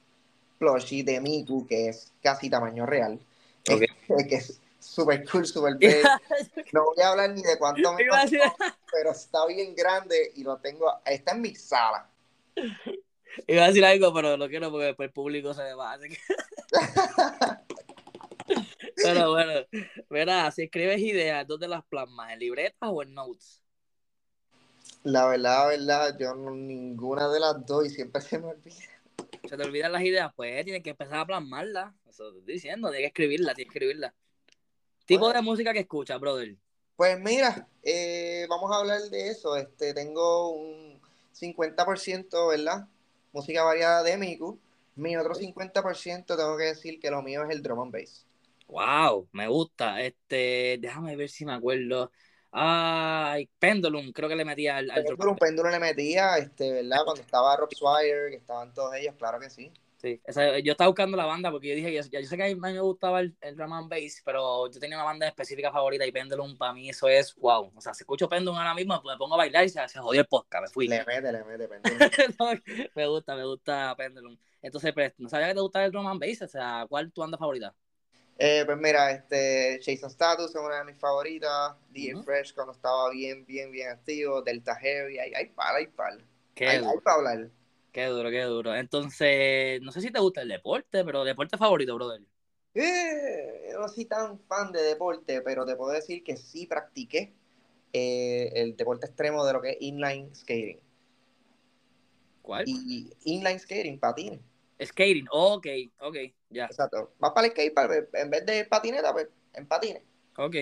[0.57, 3.19] plushie de Miku que es casi tamaño real.
[3.69, 3.81] Ok.
[3.81, 3.87] Eh,
[4.29, 6.07] que es súper cool, súper bello.
[6.71, 8.37] No voy a hablar ni de cuánto me costó,
[8.91, 12.09] pero está bien grande y lo tengo, está en mi sala.
[13.47, 15.91] Iba a decir algo, pero lo quiero porque después el público se me va.
[15.93, 16.17] Así que...
[18.95, 19.51] Pero bueno,
[20.09, 22.31] verá, si escribes ideas, ¿dónde las plasmas?
[22.31, 23.64] ¿En libretas o en notes?
[25.05, 28.75] La verdad, la verdad, yo no, ninguna de las dos y siempre se me olvida.
[29.47, 30.31] ¿Se te olvidan las ideas?
[30.35, 31.93] Pues tienes que empezar a plasmarlas.
[32.09, 34.13] Eso te estoy diciendo, tienes que escribirlas, tienes que escribirlas.
[35.05, 35.35] Tipo Bueno.
[35.35, 36.55] de música que escuchas, brother.
[36.95, 39.55] Pues mira, eh, vamos a hablar de eso.
[39.55, 40.99] Este, tengo un
[41.31, 42.87] 50%, ¿verdad?
[43.31, 44.59] Música variada de Miku.
[44.95, 48.25] Mi otro 50% tengo que decir que lo mío es el drum and bass.
[48.67, 50.01] Wow, me gusta.
[50.01, 52.11] Este, déjame ver si me acuerdo.
[52.57, 57.03] Ay, Pendulum, creo que le metía al, al un péndulo le metía, este, ¿verdad?
[57.03, 59.71] Cuando estaba Rob Swire, que estaban todos ellos, claro que sí.
[59.97, 62.47] Sí, esa- yo estaba buscando la banda porque yo dije, ya yo sé que a
[62.47, 66.05] mí me gustaba el, el drum and bass, pero yo tenía una banda específica favorita
[66.05, 67.71] y Pendulum para mí eso es wow.
[67.75, 69.99] O sea, si escucho Pendulum ahora mismo, pues me pongo a bailar y se, se
[69.99, 70.87] jodió el podcast, me fui.
[70.87, 71.95] Le mete, le mete, péndulo.
[72.39, 72.51] No,
[72.95, 74.37] me gusta, me gusta Pendulum.
[74.61, 77.13] Entonces, pues, no sabía que te gustaba el drum and bass, o sea, ¿cuál es
[77.13, 77.73] tu banda favorita?
[78.37, 81.75] Eh, pues mira, este, Jason Status es una de mis favoritas.
[81.89, 82.23] DJ.
[82.23, 84.41] Fresh cuando estaba bien, bien, bien activo.
[84.41, 86.17] Delta Heavy, hay, hay par, hay par.
[86.53, 87.49] Qué Hay, hay para hablar.
[87.91, 88.75] Qué duro, qué duro.
[88.75, 92.21] Entonces, no sé si te gusta el deporte, pero deporte favorito, brother.
[92.73, 97.33] Eh, yo no soy tan fan de deporte, pero te puedo decir que sí practiqué
[97.93, 100.81] eh, el deporte extremo de lo que es inline skating.
[102.41, 102.65] ¿Cuál?
[102.67, 104.41] Y inline skating, patines.
[104.83, 105.67] Skating, ok,
[105.99, 106.15] ok,
[106.49, 106.65] ya.
[106.65, 107.13] Exacto.
[107.19, 107.73] Vas para el skate,
[108.13, 110.03] en vez de patineta, pues en patines.
[110.37, 110.55] Ok.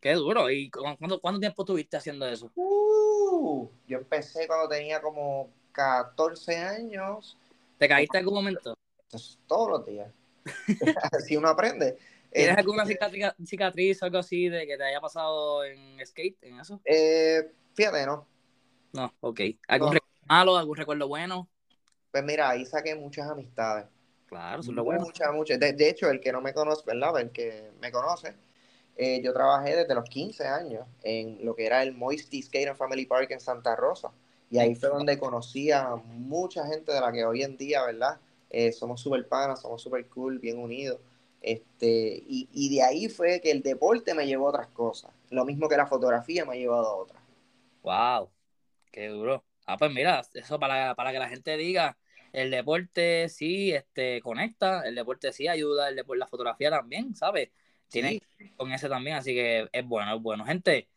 [0.00, 0.48] Qué duro.
[0.50, 2.52] ¿Y cuánto, cuánto tiempo estuviste haciendo eso?
[2.54, 7.36] Uh, yo empecé cuando tenía como 14 años.
[7.78, 8.74] ¿Te caíste en algún momento?
[9.02, 10.12] Entonces, todos los días.
[11.12, 11.98] Así uno aprende.
[12.32, 16.36] ¿Tienes Eh, alguna cicatriz, cicatriz o algo así de que te haya pasado en skate,
[16.42, 16.80] en eso?
[16.84, 18.26] eh, fíjate, ¿no?
[18.92, 19.40] No, ok.
[19.66, 19.94] ¿Algún No.
[19.94, 21.48] recuerdo malo, algún recuerdo bueno?
[22.10, 23.86] Pues mira, ahí saqué muchas amistades.
[24.26, 25.04] Claro, eso es lo bueno.
[25.04, 25.58] Muchas, muchas.
[25.58, 27.18] De, de hecho, el que no me conoce, ¿verdad?
[27.20, 28.34] El que me conoce,
[28.96, 32.76] eh, yo trabajé desde los 15 años en lo que era el Moisty Skate and
[32.76, 34.10] Family Park en Santa Rosa.
[34.50, 38.20] Y ahí fue donde conocí a mucha gente de la que hoy en día, ¿verdad?
[38.50, 41.00] Eh, somos súper panas, somos súper cool, bien unidos.
[41.40, 45.12] Este, y, y de ahí fue que el deporte me llevó a otras cosas.
[45.30, 47.22] Lo mismo que la fotografía me ha llevado a otras.
[47.82, 48.30] Wow,
[48.92, 49.44] qué duro.
[49.70, 51.98] Ah, pues mira, eso para, para que la gente diga,
[52.32, 57.50] el deporte sí este, conecta, el deporte sí ayuda, el deporte, la fotografía también, ¿sabes?
[57.90, 58.20] Tiene Sí.
[58.20, 60.44] que ver con ese también, así que es bueno, es bueno.
[60.46, 60.88] Gente,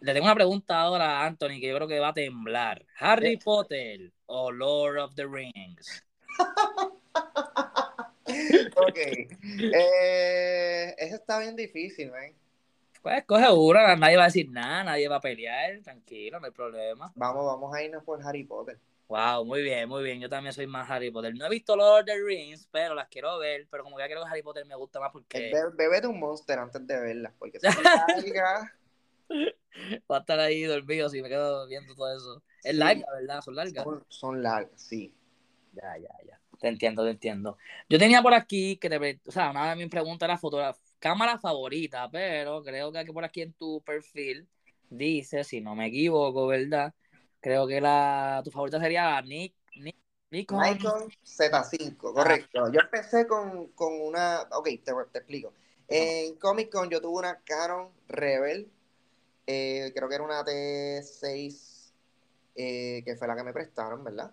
[0.00, 2.84] le tengo una pregunta ahora a Anthony que yo creo que va a temblar.
[2.98, 3.38] ¿Harry Eh.
[3.42, 6.04] Potter o Lord of the Rings?
[8.76, 8.98] Ok.
[8.98, 12.34] Eh, eso está bien difícil, ¿ven?
[13.02, 16.52] Pues coge una, nadie va a decir nada, nadie va a pelear, tranquilo, no hay
[16.52, 17.12] problema.
[17.14, 18.78] Vamos, vamos a irnos por Harry Potter.
[19.08, 20.20] Wow, muy bien, muy bien.
[20.20, 21.34] Yo también soy más Harry Potter.
[21.34, 23.66] No he visto Lord of the Rings, pero las quiero ver.
[23.70, 26.58] Pero como ya creo que Harry Potter me gusta más porque Be- Bébete un monster
[26.58, 28.70] antes de verlas, porque son largas.
[30.10, 32.42] va a estar ahí dormido si me quedo viendo todo eso.
[32.62, 32.78] Es Sí.
[32.78, 33.40] larga, ¿verdad?
[33.40, 33.84] Son largas.
[33.84, 35.14] Son, son largas, sí.
[35.72, 36.40] Ya, ya, ya.
[36.60, 37.56] Te entiendo, te entiendo.
[37.88, 41.38] Yo tenía por aquí que te, o sea, una de mis preguntas era fotografía, cámara
[41.38, 44.48] favorita, pero creo que aquí por aquí en tu perfil
[44.90, 46.94] dice, si no me equivoco, ¿verdad?
[47.40, 49.96] Creo que la tu favorita sería la Nick, Nick,
[50.30, 50.62] Nikon.
[50.62, 52.72] Nikon Z5, correcto.
[52.72, 54.42] Yo empecé con, con una.
[54.52, 55.52] Ok, te, te explico.
[55.86, 58.70] En Comic Con yo tuve una Canon Rebel,
[59.46, 61.92] eh, creo que era una T6,
[62.56, 64.30] eh, que fue la que me prestaron, ¿verdad?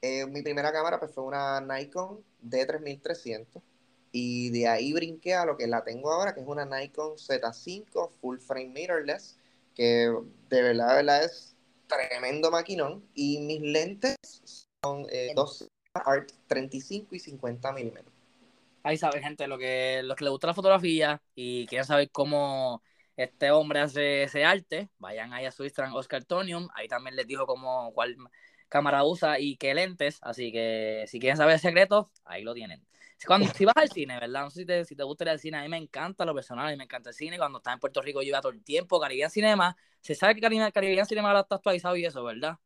[0.00, 3.62] Eh, mi primera cámara pues, fue una Nikon D3300
[4.12, 8.10] y de ahí brinqué a lo que la tengo ahora, que es una Nikon Z5
[8.20, 9.38] Full Frame Mirrorless,
[9.74, 10.12] que
[10.50, 14.16] de verdad, de verdad es tremendo maquinón y mis lentes
[14.82, 18.12] son eh, dos Art 35 y 50 milímetros.
[18.82, 22.82] Ahí sabe, gente, lo que, los que les gusta la fotografía y quieren saber cómo
[23.16, 26.68] este hombre hace ese arte, vayan ahí a su Instagram, Oscar Tonium.
[26.74, 28.16] Ahí también les dijo cómo, cuál
[28.68, 30.18] cámara usa y qué lentes.
[30.22, 32.84] Así que si quieren saber el secreto, ahí lo tienen.
[33.22, 34.42] Si, cuando, si vas al cine, ¿verdad?
[34.42, 35.58] No sé si te, si te gusta ir al cine.
[35.58, 37.38] A mí me encanta lo personal, a mí me encanta el cine.
[37.38, 39.00] Cuando estaba en Puerto Rico yo iba todo el tiempo.
[39.00, 39.76] Caribbean Cinema.
[40.00, 42.58] Se sabe que Caribbean, Caribbean Cinema ahora está actualizado y eso, ¿verdad?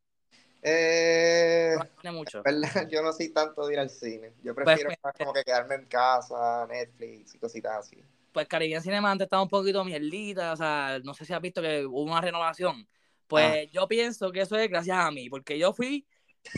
[0.62, 2.42] Eh, No mucho.
[2.44, 2.70] ¿verdad?
[2.90, 4.32] Yo no soy tanto de ir al cine.
[4.42, 8.02] Yo prefiero Pues, como que quedarme en casa, Netflix y cositas así.
[8.32, 11.62] pues Caribbean Cinema antes estaba un poquito mierdita, o sea, no sé si has visto
[11.62, 12.86] que hubo una renovación.
[13.26, 16.06] Pues yo pienso que eso es gracias a mí, porque yo fui,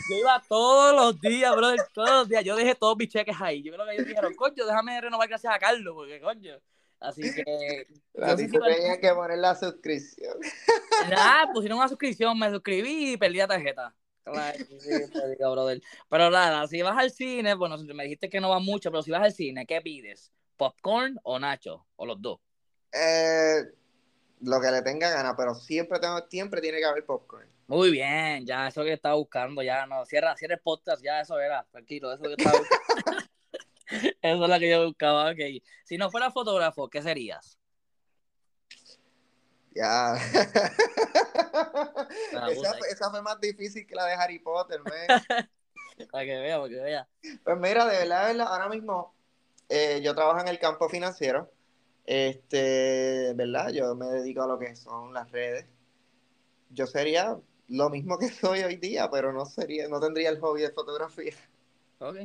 [0.09, 3.61] yo iba todos los días, brother, todos los días, yo dejé todos mis cheques ahí.
[3.63, 6.59] Yo creo que ellos dijeron, coño, déjame renovar gracias a Carlos, porque coño.
[6.99, 7.87] Así que,
[8.21, 10.37] A ti sí, te sí, tenían que poner la suscripción.
[11.15, 13.95] ah, pusieron una suscripción, me suscribí y perdí la tarjeta.
[14.23, 15.81] Claro, sí, te digo, brother.
[16.09, 19.11] Pero nada, si vas al cine, bueno, me dijiste que no vas mucho, pero si
[19.11, 20.31] vas al cine, ¿qué pides?
[20.57, 21.87] ¿Popcorn o nacho?
[21.95, 22.39] O los dos.
[22.91, 23.63] Eh,
[24.41, 27.49] lo que le tenga gana, pero siempre, tengo, siempre tiene que haber popcorn.
[27.69, 31.39] Muy bien, ya eso que estaba buscando, ya no, cierra, cierra el podcast, ya eso
[31.39, 33.21] era, tranquilo, eso que estaba buscando.
[34.23, 35.37] eso es lo que yo buscaba, ok.
[35.83, 37.59] Si no fuera fotógrafo, ¿qué serías?
[39.75, 40.15] Ya.
[42.49, 44.81] Esa, fue, esa fue más difícil que la de Harry Potter.
[46.11, 47.07] Para que vea, para que vea.
[47.43, 49.13] Pues mira, de verdad, de verdad, ahora mismo
[49.67, 51.51] eh, yo trabajo en el campo financiero.
[52.05, 53.69] Este, ¿verdad?
[53.69, 55.67] Yo me dedico a lo que son las redes.
[56.69, 57.37] Yo sería
[57.69, 61.33] lo mismo que soy hoy día, pero no sería, no tendría el hobby de fotografía.
[61.99, 62.17] Ok.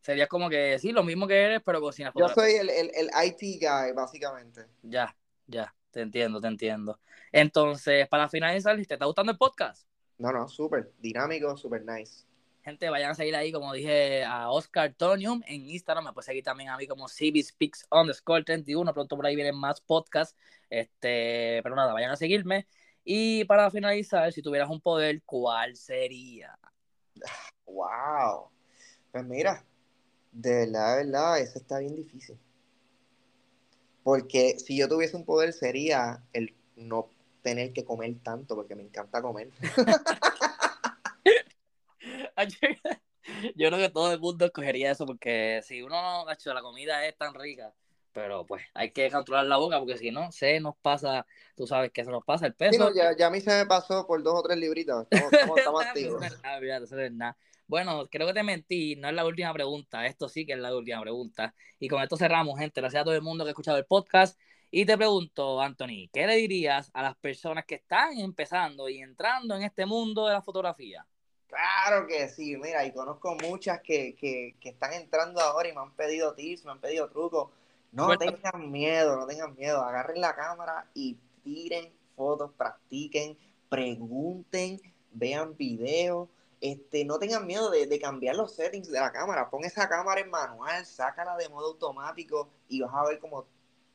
[0.00, 2.44] Sería como que sí, lo mismo que eres, pero sin la Yo fotografía.
[2.44, 4.66] soy el, el, el IT guy, básicamente.
[4.82, 7.00] Ya, ya, te entiendo, te entiendo.
[7.30, 9.86] Entonces, para finalizar, ¿te está gustando el podcast?
[10.18, 12.24] No, no, súper dinámico, súper nice.
[12.64, 16.04] Gente, vayan a seguir ahí, como dije, a Oscar Tonium en Instagram.
[16.04, 18.94] Me puedes seguir también a mí como CBSpeaks underscore 31.
[18.94, 20.36] Pronto por ahí vienen más podcasts.
[20.70, 22.68] Este, pero nada, vayan a seguirme.
[23.04, 26.56] Y para finalizar, si tuvieras un poder, ¿cuál sería?
[27.66, 28.48] Wow.
[29.10, 29.64] Pues mira,
[30.30, 32.38] de verdad, de verdad, eso está bien difícil.
[34.02, 37.08] Porque si yo tuviese un poder sería el no
[37.42, 39.50] tener que comer tanto, porque me encanta comer.
[43.56, 47.06] yo creo que todo el mundo escogería eso, porque si uno no, hecho la comida
[47.06, 47.72] es tan rica,
[48.12, 51.90] pero pues hay que controlar la boca, porque si no, se nos pasa, tú sabes
[51.90, 52.92] que se nos pasa el peso.
[52.94, 55.84] ya, ya, a mí se me pasó por dos o tres libritas, estamos, estamos, estamos
[55.86, 56.22] activos.
[57.66, 60.76] Bueno, creo que te mentí, no es la última pregunta, esto sí que es la
[60.76, 61.54] última pregunta.
[61.78, 62.80] Y con esto cerramos, gente.
[62.82, 64.38] Gracias a todo el mundo que ha escuchado el podcast.
[64.70, 69.54] Y te pregunto, Anthony, ¿qué le dirías a las personas que están empezando y entrando
[69.54, 71.06] en este mundo de la fotografía?
[71.46, 75.80] Claro que sí, mira, y conozco muchas que, que, que están entrando ahora y me
[75.80, 77.50] han pedido tips, me han pedido trucos.
[77.92, 83.38] No tengan miedo, no tengan miedo, agarren la cámara y tiren fotos, practiquen,
[83.68, 84.80] pregunten,
[85.12, 86.28] vean videos
[86.62, 89.50] este, no tengan miedo de, cambiar los settings de la cámara.
[89.50, 93.46] Pon esa cámara en manual, sácala de modo automático y vas a ver como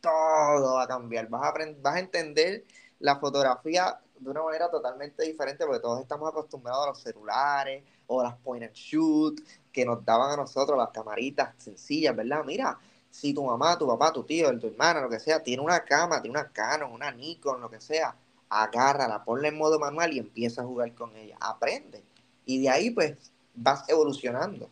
[0.02, 1.30] todo va a cambiar.
[1.30, 2.66] Vas a, vas a entender
[3.00, 8.22] la fotografía de una manera totalmente diferente porque todos estamos acostumbrados a los celulares o
[8.22, 9.40] las point and shoot
[9.72, 12.44] que nos daban a nosotros las camaritas sencillas, ¿verdad?
[12.44, 12.78] Mira,
[13.10, 16.22] si tu mamá, tu papá, tu tío, tu hermana, lo que sea, tiene una cámara,
[16.22, 18.16] tiene una Canon, una Nikon, lo que sea,
[18.50, 21.38] agárrala, ponla en modo manual y empieza a jugar con ella.
[21.40, 22.04] Aprende
[22.48, 24.72] y de ahí, pues, vas evolucionando.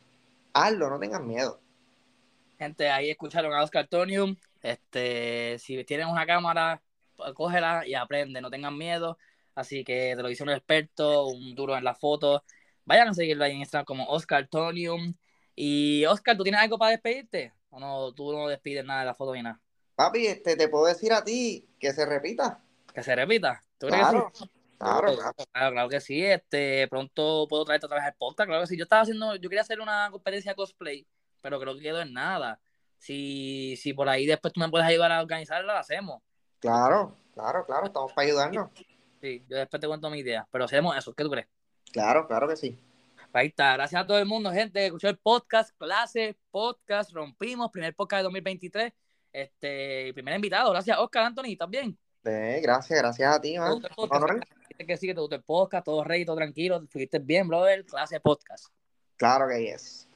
[0.54, 1.60] Hazlo, no tengas miedo.
[2.58, 4.38] Gente, ahí escucharon a Oscar Tonium.
[4.62, 6.82] Este, si tienen una cámara,
[7.36, 9.18] cógela y aprende, no tengan miedo.
[9.54, 12.44] Así que te lo dice un experto, un duro en la foto.
[12.86, 15.14] Vayan a seguirlo ahí en Instagram como Oscar Tonium.
[15.54, 17.54] Y Oscar, ¿tú tienes algo para despedirte?
[17.76, 19.60] ¿O no, tú no despides nada de la foto ni nada?
[19.96, 22.64] Papi, este, te puedo decir a ti que se repita.
[22.94, 23.62] Que se repita.
[23.78, 24.32] ¿Tú claro.
[24.78, 25.34] Claro, claro.
[25.52, 26.24] Claro, que sí.
[26.24, 28.48] Este, pronto puedo traerte otra vez el podcast.
[28.48, 28.78] Claro que sí.
[28.78, 31.06] Yo estaba haciendo, yo quería hacer una competencia cosplay,
[31.42, 32.62] pero creo que quedó en nada.
[32.98, 36.24] Si, si por ahí después tú me puedes ayudar a organizarla, la hacemos.
[36.60, 37.88] Claro, claro, claro.
[37.88, 38.70] Estamos para ayudarnos.
[39.20, 40.48] Sí, yo después te cuento mi idea.
[40.50, 41.14] Pero hacemos eso.
[41.14, 41.48] ¿Qué tú crees?
[41.92, 42.80] Claro, claro que sí.
[43.36, 43.74] Ahí está.
[43.74, 48.20] Gracias a todo el mundo, gente, que escuchó el podcast, clase, podcast, rompimos, primer podcast
[48.20, 48.94] de 2023.
[49.34, 50.72] Este, primer invitado.
[50.72, 52.00] Gracias, Oscar Anthony, también.
[52.24, 52.32] Sí,
[52.62, 53.82] gracias, gracias a ti, man
[54.78, 58.20] que sí, que te gustó el podcast, todo rey, todo tranquilo, fuiste bien, brother, clase
[58.22, 58.68] podcast.
[59.18, 60.08] Claro que es.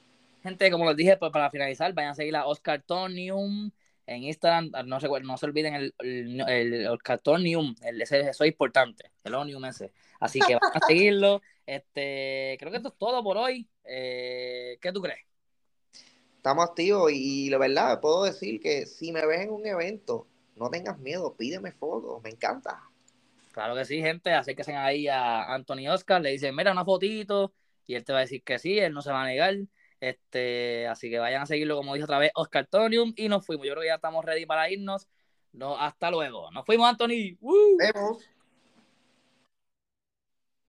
[0.42, 3.72] Gente, como les dije, pues para finalizar, vayan a seguir a Oscar Tonium
[4.10, 8.50] en Instagram, no se, no se olviden el, el, Oscar Tonium, el, ese, eso es
[8.50, 9.92] importante, el Onium ese.
[10.20, 11.42] Así que van a seguirlo.
[11.66, 13.70] Este, creo que esto es todo por hoy.
[13.86, 15.20] Eh, ¿Qué tú crees?
[16.38, 20.70] Estamos activos y la verdad puedo decir que si me ves en un evento, no
[20.70, 22.82] tengas miedo, pídeme fotos, me encanta.
[23.52, 24.34] Claro que sí, gente.
[24.34, 27.54] Acérquense ahí a Anthony Oscar, le dicen, mira una fotito,
[27.86, 29.56] y él te va a decir que sí, él no se va a negar.
[30.00, 33.68] Este, así que vayan a seguirlo, como dijo otra vez, Oscar Tonium, y nos fuimos.
[33.68, 35.08] Yo creo que ya estamos ready para irnos.
[35.52, 36.52] No, hasta luego.
[36.52, 37.38] Nos fuimos, Anthony.
[37.78, 38.30] Vemos.